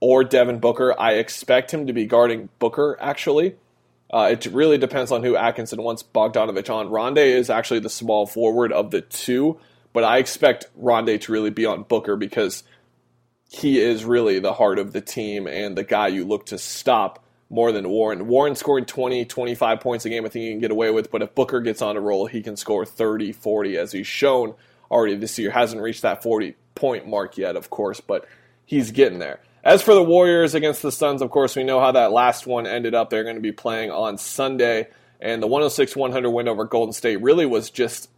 or 0.00 0.24
Devin 0.24 0.58
Booker. 0.58 1.00
I 1.00 1.12
expect 1.12 1.72
him 1.72 1.86
to 1.86 1.92
be 1.92 2.06
guarding 2.06 2.48
Booker, 2.58 2.98
actually. 3.00 3.54
Uh, 4.12 4.30
it 4.32 4.44
really 4.46 4.78
depends 4.78 5.12
on 5.12 5.22
who 5.22 5.36
Atkinson 5.36 5.80
wants 5.80 6.02
Bogdanovich 6.02 6.74
on. 6.74 6.88
Rondae 6.88 7.36
is 7.36 7.50
actually 7.50 7.78
the 7.78 7.88
small 7.88 8.26
forward 8.26 8.72
of 8.72 8.90
the 8.90 9.00
two, 9.00 9.60
but 9.94 10.04
I 10.04 10.18
expect 10.18 10.66
Rondae 10.78 11.22
to 11.22 11.32
really 11.32 11.48
be 11.48 11.64
on 11.64 11.84
Booker 11.84 12.16
because 12.16 12.64
he 13.48 13.80
is 13.80 14.04
really 14.04 14.40
the 14.40 14.52
heart 14.52 14.78
of 14.78 14.92
the 14.92 15.00
team 15.00 15.46
and 15.46 15.78
the 15.78 15.84
guy 15.84 16.08
you 16.08 16.24
look 16.26 16.46
to 16.46 16.58
stop 16.58 17.24
more 17.48 17.70
than 17.70 17.88
Warren. 17.88 18.26
Warren 18.26 18.56
scoring 18.56 18.84
20, 18.84 19.24
25 19.24 19.80
points 19.80 20.04
a 20.04 20.08
game, 20.08 20.24
I 20.26 20.28
think 20.28 20.42
he 20.42 20.50
can 20.50 20.58
get 20.58 20.72
away 20.72 20.90
with, 20.90 21.12
but 21.12 21.22
if 21.22 21.34
Booker 21.34 21.60
gets 21.60 21.80
on 21.80 21.96
a 21.96 22.00
roll, 22.00 22.26
he 22.26 22.42
can 22.42 22.56
score 22.56 22.84
30, 22.84 23.32
40, 23.32 23.78
as 23.78 23.92
he's 23.92 24.06
shown 24.06 24.54
already 24.90 25.14
this 25.14 25.38
year. 25.38 25.52
Hasn't 25.52 25.80
reached 25.80 26.02
that 26.02 26.22
40 26.22 26.56
point 26.74 27.06
mark 27.06 27.38
yet, 27.38 27.54
of 27.54 27.70
course, 27.70 28.00
but 28.00 28.26
he's 28.66 28.90
getting 28.90 29.20
there. 29.20 29.40
As 29.62 29.80
for 29.80 29.94
the 29.94 30.02
Warriors 30.02 30.54
against 30.54 30.82
the 30.82 30.90
Suns, 30.90 31.22
of 31.22 31.30
course, 31.30 31.54
we 31.54 31.62
know 31.62 31.80
how 31.80 31.92
that 31.92 32.10
last 32.10 32.46
one 32.46 32.66
ended 32.66 32.94
up. 32.94 33.08
They're 33.08 33.22
going 33.22 33.36
to 33.36 33.40
be 33.40 33.52
playing 33.52 33.92
on 33.92 34.18
Sunday, 34.18 34.88
and 35.20 35.40
the 35.40 35.46
106 35.46 35.94
100 35.94 36.30
win 36.30 36.48
over 36.48 36.64
Golden 36.64 36.92
State 36.92 37.22
really 37.22 37.46
was 37.46 37.70
just 37.70 38.10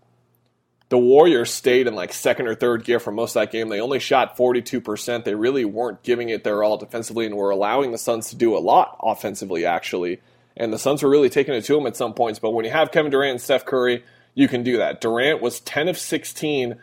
the 0.88 0.98
Warriors 0.98 1.52
stayed 1.52 1.86
in 1.86 1.94
like 1.94 2.12
second 2.12 2.46
or 2.46 2.54
third 2.54 2.84
gear 2.84 3.00
for 3.00 3.10
most 3.10 3.34
of 3.34 3.42
that 3.42 3.52
game. 3.52 3.68
They 3.68 3.80
only 3.80 3.98
shot 3.98 4.36
42%. 4.36 5.24
They 5.24 5.34
really 5.34 5.64
weren't 5.64 6.02
giving 6.02 6.28
it 6.28 6.44
their 6.44 6.62
all 6.62 6.76
defensively 6.76 7.26
and 7.26 7.36
were 7.36 7.50
allowing 7.50 7.90
the 7.90 7.98
Suns 7.98 8.30
to 8.30 8.36
do 8.36 8.56
a 8.56 8.60
lot 8.60 8.96
offensively, 9.02 9.66
actually. 9.66 10.20
And 10.56 10.72
the 10.72 10.78
Suns 10.78 11.02
were 11.02 11.10
really 11.10 11.28
taking 11.28 11.54
it 11.54 11.64
to 11.64 11.74
them 11.74 11.86
at 11.86 11.96
some 11.96 12.14
points. 12.14 12.38
But 12.38 12.52
when 12.52 12.64
you 12.64 12.70
have 12.70 12.92
Kevin 12.92 13.10
Durant 13.10 13.32
and 13.32 13.40
Steph 13.40 13.66
Curry, 13.66 14.04
you 14.34 14.46
can 14.48 14.62
do 14.62 14.76
that. 14.76 15.00
Durant 15.00 15.42
was 15.42 15.60
10 15.60 15.88
of 15.88 15.98
16 15.98 16.76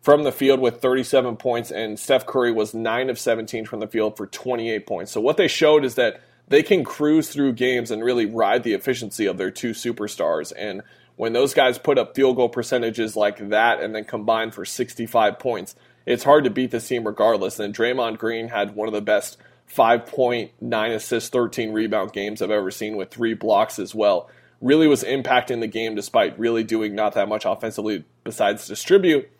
from 0.00 0.22
the 0.22 0.32
field 0.32 0.60
with 0.60 0.80
37 0.80 1.36
points, 1.36 1.70
and 1.70 1.98
Steph 1.98 2.24
Curry 2.24 2.52
was 2.52 2.72
9 2.72 3.10
of 3.10 3.18
17 3.18 3.66
from 3.66 3.80
the 3.80 3.86
field 3.86 4.16
for 4.16 4.26
28 4.26 4.86
points. 4.86 5.12
So 5.12 5.20
what 5.20 5.36
they 5.36 5.48
showed 5.48 5.84
is 5.84 5.96
that 5.96 6.22
they 6.48 6.62
can 6.62 6.82
cruise 6.82 7.28
through 7.28 7.52
games 7.52 7.90
and 7.90 8.02
really 8.02 8.26
ride 8.26 8.62
the 8.62 8.72
efficiency 8.72 9.26
of 9.26 9.36
their 9.36 9.50
two 9.50 9.70
superstars. 9.70 10.52
And 10.56 10.82
when 11.20 11.34
those 11.34 11.52
guys 11.52 11.78
put 11.78 11.98
up 11.98 12.14
field 12.14 12.34
goal 12.34 12.48
percentages 12.48 13.14
like 13.14 13.50
that 13.50 13.82
and 13.82 13.94
then 13.94 14.04
combine 14.04 14.50
for 14.50 14.64
65 14.64 15.38
points, 15.38 15.74
it's 16.06 16.24
hard 16.24 16.44
to 16.44 16.50
beat 16.50 16.70
this 16.70 16.88
team 16.88 17.06
regardless. 17.06 17.58
And 17.58 17.74
Draymond 17.74 18.16
Green 18.16 18.48
had 18.48 18.74
one 18.74 18.88
of 18.88 18.94
the 18.94 19.02
best 19.02 19.36
5.9 19.70 20.94
assists, 20.94 21.28
13 21.28 21.74
rebound 21.74 22.14
games 22.14 22.40
I've 22.40 22.50
ever 22.50 22.70
seen 22.70 22.96
with 22.96 23.10
three 23.10 23.34
blocks 23.34 23.78
as 23.78 23.94
well. 23.94 24.30
Really 24.62 24.86
was 24.86 25.04
impacting 25.04 25.60
the 25.60 25.66
game 25.66 25.94
despite 25.94 26.38
really 26.38 26.64
doing 26.64 26.94
not 26.94 27.12
that 27.12 27.28
much 27.28 27.44
offensively 27.44 28.02
besides 28.24 28.66
distribute. 28.66 29.30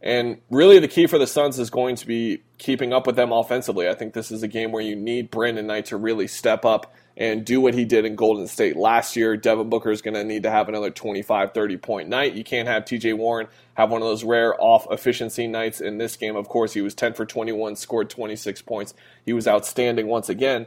And 0.00 0.38
really, 0.48 0.78
the 0.78 0.88
key 0.88 1.06
for 1.06 1.18
the 1.18 1.26
Suns 1.26 1.58
is 1.58 1.68
going 1.68 1.96
to 1.96 2.06
be 2.06 2.42
keeping 2.56 2.94
up 2.94 3.06
with 3.06 3.16
them 3.16 3.32
offensively. 3.32 3.86
I 3.86 3.94
think 3.94 4.14
this 4.14 4.30
is 4.30 4.42
a 4.42 4.48
game 4.48 4.72
where 4.72 4.82
you 4.82 4.96
need 4.96 5.30
Brandon 5.30 5.66
Knight 5.66 5.86
to 5.86 5.98
really 5.98 6.26
step 6.26 6.64
up 6.64 6.94
and 7.18 7.44
do 7.44 7.60
what 7.60 7.74
he 7.74 7.84
did 7.84 8.04
in 8.04 8.14
Golden 8.14 8.46
State 8.46 8.76
last 8.76 9.16
year. 9.16 9.36
Devin 9.36 9.68
Booker 9.68 9.90
is 9.90 10.00
going 10.00 10.14
to 10.14 10.24
need 10.24 10.44
to 10.44 10.50
have 10.50 10.68
another 10.68 10.90
25, 10.90 11.52
30 11.52 11.76
point 11.76 12.08
night. 12.08 12.32
You 12.32 12.44
can't 12.44 12.68
have 12.68 12.84
TJ 12.84 13.18
Warren 13.18 13.48
have 13.74 13.90
one 13.90 14.02
of 14.02 14.08
those 14.08 14.24
rare 14.24 14.60
off 14.60 14.86
efficiency 14.90 15.46
nights 15.46 15.80
in 15.80 15.98
this 15.98 16.16
game. 16.16 16.36
Of 16.36 16.48
course, 16.48 16.72
he 16.72 16.80
was 16.80 16.94
10 16.94 17.14
for 17.14 17.26
21, 17.26 17.76
scored 17.76 18.08
26 18.08 18.62
points. 18.62 18.94
He 19.26 19.32
was 19.32 19.46
outstanding 19.46 20.06
once 20.06 20.28
again. 20.28 20.66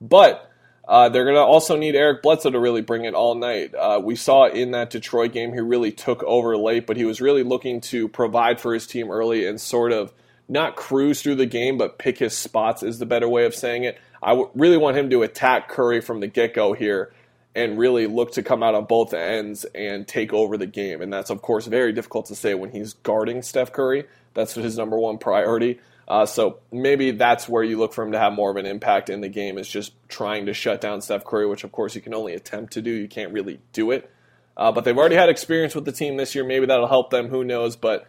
But 0.00 0.48
uh, 0.86 1.08
they're 1.08 1.24
going 1.24 1.36
to 1.36 1.42
also 1.42 1.76
need 1.76 1.94
Eric 1.94 2.22
Bledsoe 2.22 2.50
to 2.50 2.58
really 2.58 2.82
bring 2.82 3.04
it 3.04 3.14
all 3.14 3.36
night. 3.36 3.74
Uh, 3.74 4.00
we 4.02 4.16
saw 4.16 4.46
in 4.46 4.72
that 4.72 4.90
Detroit 4.90 5.32
game, 5.32 5.52
he 5.52 5.60
really 5.60 5.92
took 5.92 6.22
over 6.24 6.56
late, 6.56 6.86
but 6.86 6.96
he 6.96 7.04
was 7.04 7.20
really 7.20 7.44
looking 7.44 7.80
to 7.80 8.08
provide 8.08 8.60
for 8.60 8.74
his 8.74 8.86
team 8.86 9.10
early 9.10 9.46
and 9.46 9.60
sort 9.60 9.92
of 9.92 10.12
not 10.48 10.76
cruise 10.76 11.22
through 11.22 11.36
the 11.36 11.46
game, 11.46 11.78
but 11.78 11.98
pick 11.98 12.18
his 12.18 12.36
spots 12.36 12.82
is 12.82 12.98
the 12.98 13.06
better 13.06 13.28
way 13.28 13.44
of 13.44 13.54
saying 13.54 13.84
it. 13.84 13.98
I 14.22 14.30
w- 14.30 14.50
really 14.54 14.76
want 14.76 14.96
him 14.96 15.10
to 15.10 15.22
attack 15.22 15.68
Curry 15.68 16.00
from 16.00 16.20
the 16.20 16.26
get 16.26 16.54
go 16.54 16.72
here 16.72 17.12
and 17.54 17.78
really 17.78 18.06
look 18.06 18.32
to 18.32 18.42
come 18.42 18.62
out 18.62 18.74
on 18.74 18.84
both 18.84 19.12
ends 19.12 19.64
and 19.74 20.06
take 20.06 20.32
over 20.32 20.56
the 20.56 20.66
game. 20.66 21.02
And 21.02 21.12
that's, 21.12 21.30
of 21.30 21.42
course, 21.42 21.66
very 21.66 21.92
difficult 21.92 22.26
to 22.26 22.34
say 22.34 22.54
when 22.54 22.70
he's 22.70 22.94
guarding 22.94 23.42
Steph 23.42 23.72
Curry. 23.72 24.04
That's 24.34 24.54
his 24.54 24.78
number 24.78 24.98
one 24.98 25.18
priority. 25.18 25.80
Uh, 26.08 26.26
so 26.26 26.58
maybe 26.70 27.10
that's 27.10 27.48
where 27.48 27.62
you 27.62 27.78
look 27.78 27.92
for 27.92 28.04
him 28.04 28.12
to 28.12 28.18
have 28.18 28.32
more 28.32 28.50
of 28.50 28.56
an 28.56 28.66
impact 28.66 29.10
in 29.10 29.20
the 29.20 29.28
game 29.28 29.58
is 29.58 29.68
just 29.68 29.92
trying 30.08 30.46
to 30.46 30.54
shut 30.54 30.80
down 30.80 31.00
Steph 31.00 31.24
Curry, 31.24 31.46
which 31.46 31.64
of 31.64 31.72
course 31.72 31.94
you 31.94 32.00
can 32.00 32.14
only 32.14 32.34
attempt 32.34 32.72
to 32.74 32.82
do. 32.82 32.90
You 32.90 33.08
can't 33.08 33.32
really 33.32 33.60
do 33.72 33.90
it. 33.90 34.10
Uh, 34.56 34.72
but 34.72 34.84
they've 34.84 34.96
already 34.96 35.16
had 35.16 35.28
experience 35.28 35.74
with 35.74 35.84
the 35.84 35.92
team 35.92 36.16
this 36.16 36.34
year. 36.34 36.44
Maybe 36.44 36.66
that'll 36.66 36.88
help 36.88 37.10
them. 37.10 37.28
Who 37.28 37.44
knows? 37.44 37.76
But 37.76 38.06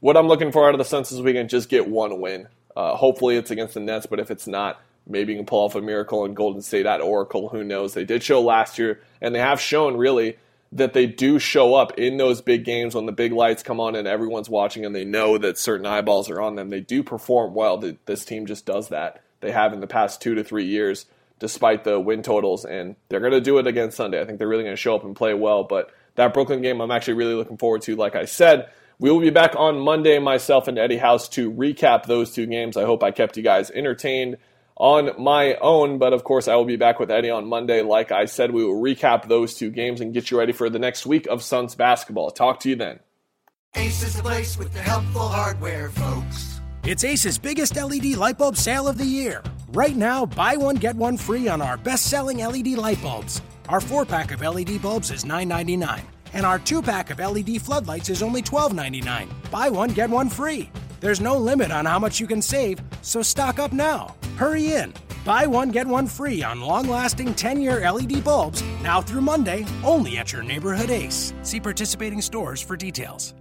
what 0.00 0.16
I'm 0.16 0.28
looking 0.28 0.52
for 0.52 0.66
out 0.68 0.74
of 0.74 0.78
the 0.78 0.84
Suns 0.84 1.10
this 1.10 1.20
weekend, 1.20 1.48
just 1.48 1.68
get 1.68 1.88
one 1.88 2.20
win. 2.20 2.48
Uh, 2.76 2.94
hopefully 2.96 3.36
it's 3.36 3.50
against 3.50 3.74
the 3.74 3.80
Nets, 3.80 4.06
but 4.06 4.20
if 4.20 4.30
it's 4.30 4.46
not, 4.46 4.80
maybe 5.06 5.32
you 5.32 5.38
can 5.38 5.46
pull 5.46 5.64
off 5.64 5.74
a 5.74 5.80
miracle 5.80 6.24
in 6.24 6.34
Golden 6.34 6.62
State 6.62 6.86
at 6.86 7.00
Oracle. 7.00 7.48
Who 7.48 7.64
knows? 7.64 7.94
They 7.94 8.04
did 8.04 8.22
show 8.22 8.40
last 8.40 8.78
year, 8.78 9.00
and 9.20 9.34
they 9.34 9.38
have 9.38 9.60
shown 9.60 9.96
really 9.96 10.36
that 10.72 10.92
they 10.92 11.06
do 11.06 11.38
show 11.38 11.74
up 11.74 11.96
in 11.98 12.16
those 12.16 12.40
big 12.40 12.64
games 12.64 12.94
when 12.94 13.06
the 13.06 13.12
big 13.12 13.32
lights 13.32 13.62
come 13.62 13.80
on 13.80 13.94
and 13.94 14.08
everyone's 14.08 14.50
watching 14.50 14.84
and 14.84 14.94
they 14.94 15.04
know 15.04 15.38
that 15.38 15.56
certain 15.58 15.86
eyeballs 15.86 16.28
are 16.28 16.40
on 16.40 16.56
them. 16.56 16.70
They 16.70 16.80
do 16.80 17.02
perform 17.02 17.54
well. 17.54 17.82
This 18.04 18.24
team 18.24 18.46
just 18.46 18.66
does 18.66 18.88
that. 18.88 19.22
They 19.40 19.52
have 19.52 19.72
in 19.72 19.80
the 19.80 19.86
past 19.86 20.20
two 20.20 20.34
to 20.34 20.42
three 20.42 20.66
years, 20.66 21.06
despite 21.38 21.84
the 21.84 22.00
win 22.00 22.22
totals, 22.22 22.64
and 22.64 22.96
they're 23.08 23.20
going 23.20 23.32
to 23.32 23.40
do 23.40 23.58
it 23.58 23.66
again 23.66 23.92
Sunday. 23.92 24.20
I 24.20 24.24
think 24.24 24.38
they're 24.38 24.48
really 24.48 24.64
going 24.64 24.74
to 24.74 24.80
show 24.80 24.96
up 24.96 25.04
and 25.04 25.14
play 25.14 25.34
well. 25.34 25.62
But 25.62 25.90
that 26.16 26.34
Brooklyn 26.34 26.62
game, 26.62 26.80
I'm 26.80 26.90
actually 26.90 27.14
really 27.14 27.34
looking 27.34 27.58
forward 27.58 27.82
to. 27.82 27.94
Like 27.94 28.16
I 28.16 28.24
said, 28.24 28.70
we 28.98 29.10
will 29.10 29.20
be 29.20 29.30
back 29.30 29.54
on 29.56 29.78
Monday, 29.78 30.18
myself 30.18 30.68
and 30.68 30.78
Eddie 30.78 30.96
House, 30.96 31.28
to 31.30 31.52
recap 31.52 32.06
those 32.06 32.32
two 32.32 32.46
games. 32.46 32.76
I 32.76 32.84
hope 32.84 33.02
I 33.02 33.12
kept 33.12 33.36
you 33.36 33.42
guys 33.42 33.70
entertained 33.70 34.38
on 34.76 35.10
my 35.22 35.54
own, 35.56 35.98
but 35.98 36.12
of 36.12 36.24
course, 36.24 36.48
I 36.48 36.56
will 36.56 36.64
be 36.64 36.76
back 36.76 36.98
with 36.98 37.10
Eddie 37.10 37.30
on 37.30 37.46
Monday. 37.46 37.82
Like 37.82 38.12
I 38.12 38.26
said, 38.26 38.50
we 38.50 38.64
will 38.64 38.80
recap 38.80 39.28
those 39.28 39.54
two 39.54 39.70
games 39.70 40.00
and 40.00 40.12
get 40.12 40.30
you 40.30 40.38
ready 40.38 40.52
for 40.52 40.68
the 40.68 40.78
next 40.78 41.06
week 41.06 41.26
of 41.26 41.42
Suns 41.42 41.74
basketball. 41.74 42.30
Talk 42.30 42.60
to 42.60 42.68
you 42.68 42.76
then. 42.76 43.00
Ace 43.74 44.02
is 44.02 44.16
the 44.16 44.22
place 44.22 44.56
with 44.56 44.72
the 44.72 44.80
helpful 44.80 45.28
hardware, 45.28 45.90
folks. 45.90 46.60
It's 46.84 47.04
Ace's 47.04 47.38
biggest 47.38 47.76
LED 47.76 48.16
light 48.16 48.38
bulb 48.38 48.56
sale 48.56 48.86
of 48.86 48.96
the 48.96 49.04
year. 49.04 49.42
Right 49.72 49.96
now, 49.96 50.26
buy 50.26 50.56
one, 50.56 50.76
get 50.76 50.94
one 50.94 51.16
free 51.16 51.48
on 51.48 51.60
our 51.60 51.76
best 51.76 52.06
selling 52.06 52.38
LED 52.38 52.68
light 52.68 53.00
bulbs. 53.02 53.42
Our 53.68 53.80
four 53.80 54.04
pack 54.04 54.30
of 54.30 54.40
LED 54.40 54.80
bulbs 54.80 55.10
is 55.10 55.24
$9.99 55.24 56.02
and 56.36 56.44
our 56.44 56.58
two 56.58 56.82
pack 56.82 57.10
of 57.10 57.18
LED 57.18 57.62
floodlights 57.62 58.10
is 58.10 58.22
only 58.22 58.42
$12.99. 58.42 59.28
Buy 59.50 59.70
one, 59.70 59.90
get 59.90 60.10
one 60.10 60.28
free. 60.28 60.70
There's 61.00 61.20
no 61.20 61.36
limit 61.36 61.70
on 61.70 61.86
how 61.86 61.98
much 61.98 62.20
you 62.20 62.26
can 62.26 62.42
save, 62.42 62.80
so 63.02 63.22
stock 63.22 63.58
up 63.58 63.72
now. 63.72 64.14
Hurry 64.36 64.72
in. 64.72 64.92
Buy 65.24 65.46
one, 65.46 65.70
get 65.70 65.86
one 65.86 66.06
free 66.06 66.42
on 66.42 66.60
long 66.60 66.88
lasting 66.88 67.34
10 67.34 67.60
year 67.60 67.90
LED 67.90 68.24
bulbs 68.24 68.62
now 68.82 69.00
through 69.00 69.22
Monday, 69.22 69.64
only 69.84 70.18
at 70.18 70.32
your 70.32 70.42
neighborhood 70.42 70.90
Ace. 70.90 71.32
See 71.42 71.60
participating 71.60 72.20
stores 72.20 72.60
for 72.60 72.76
details. 72.76 73.34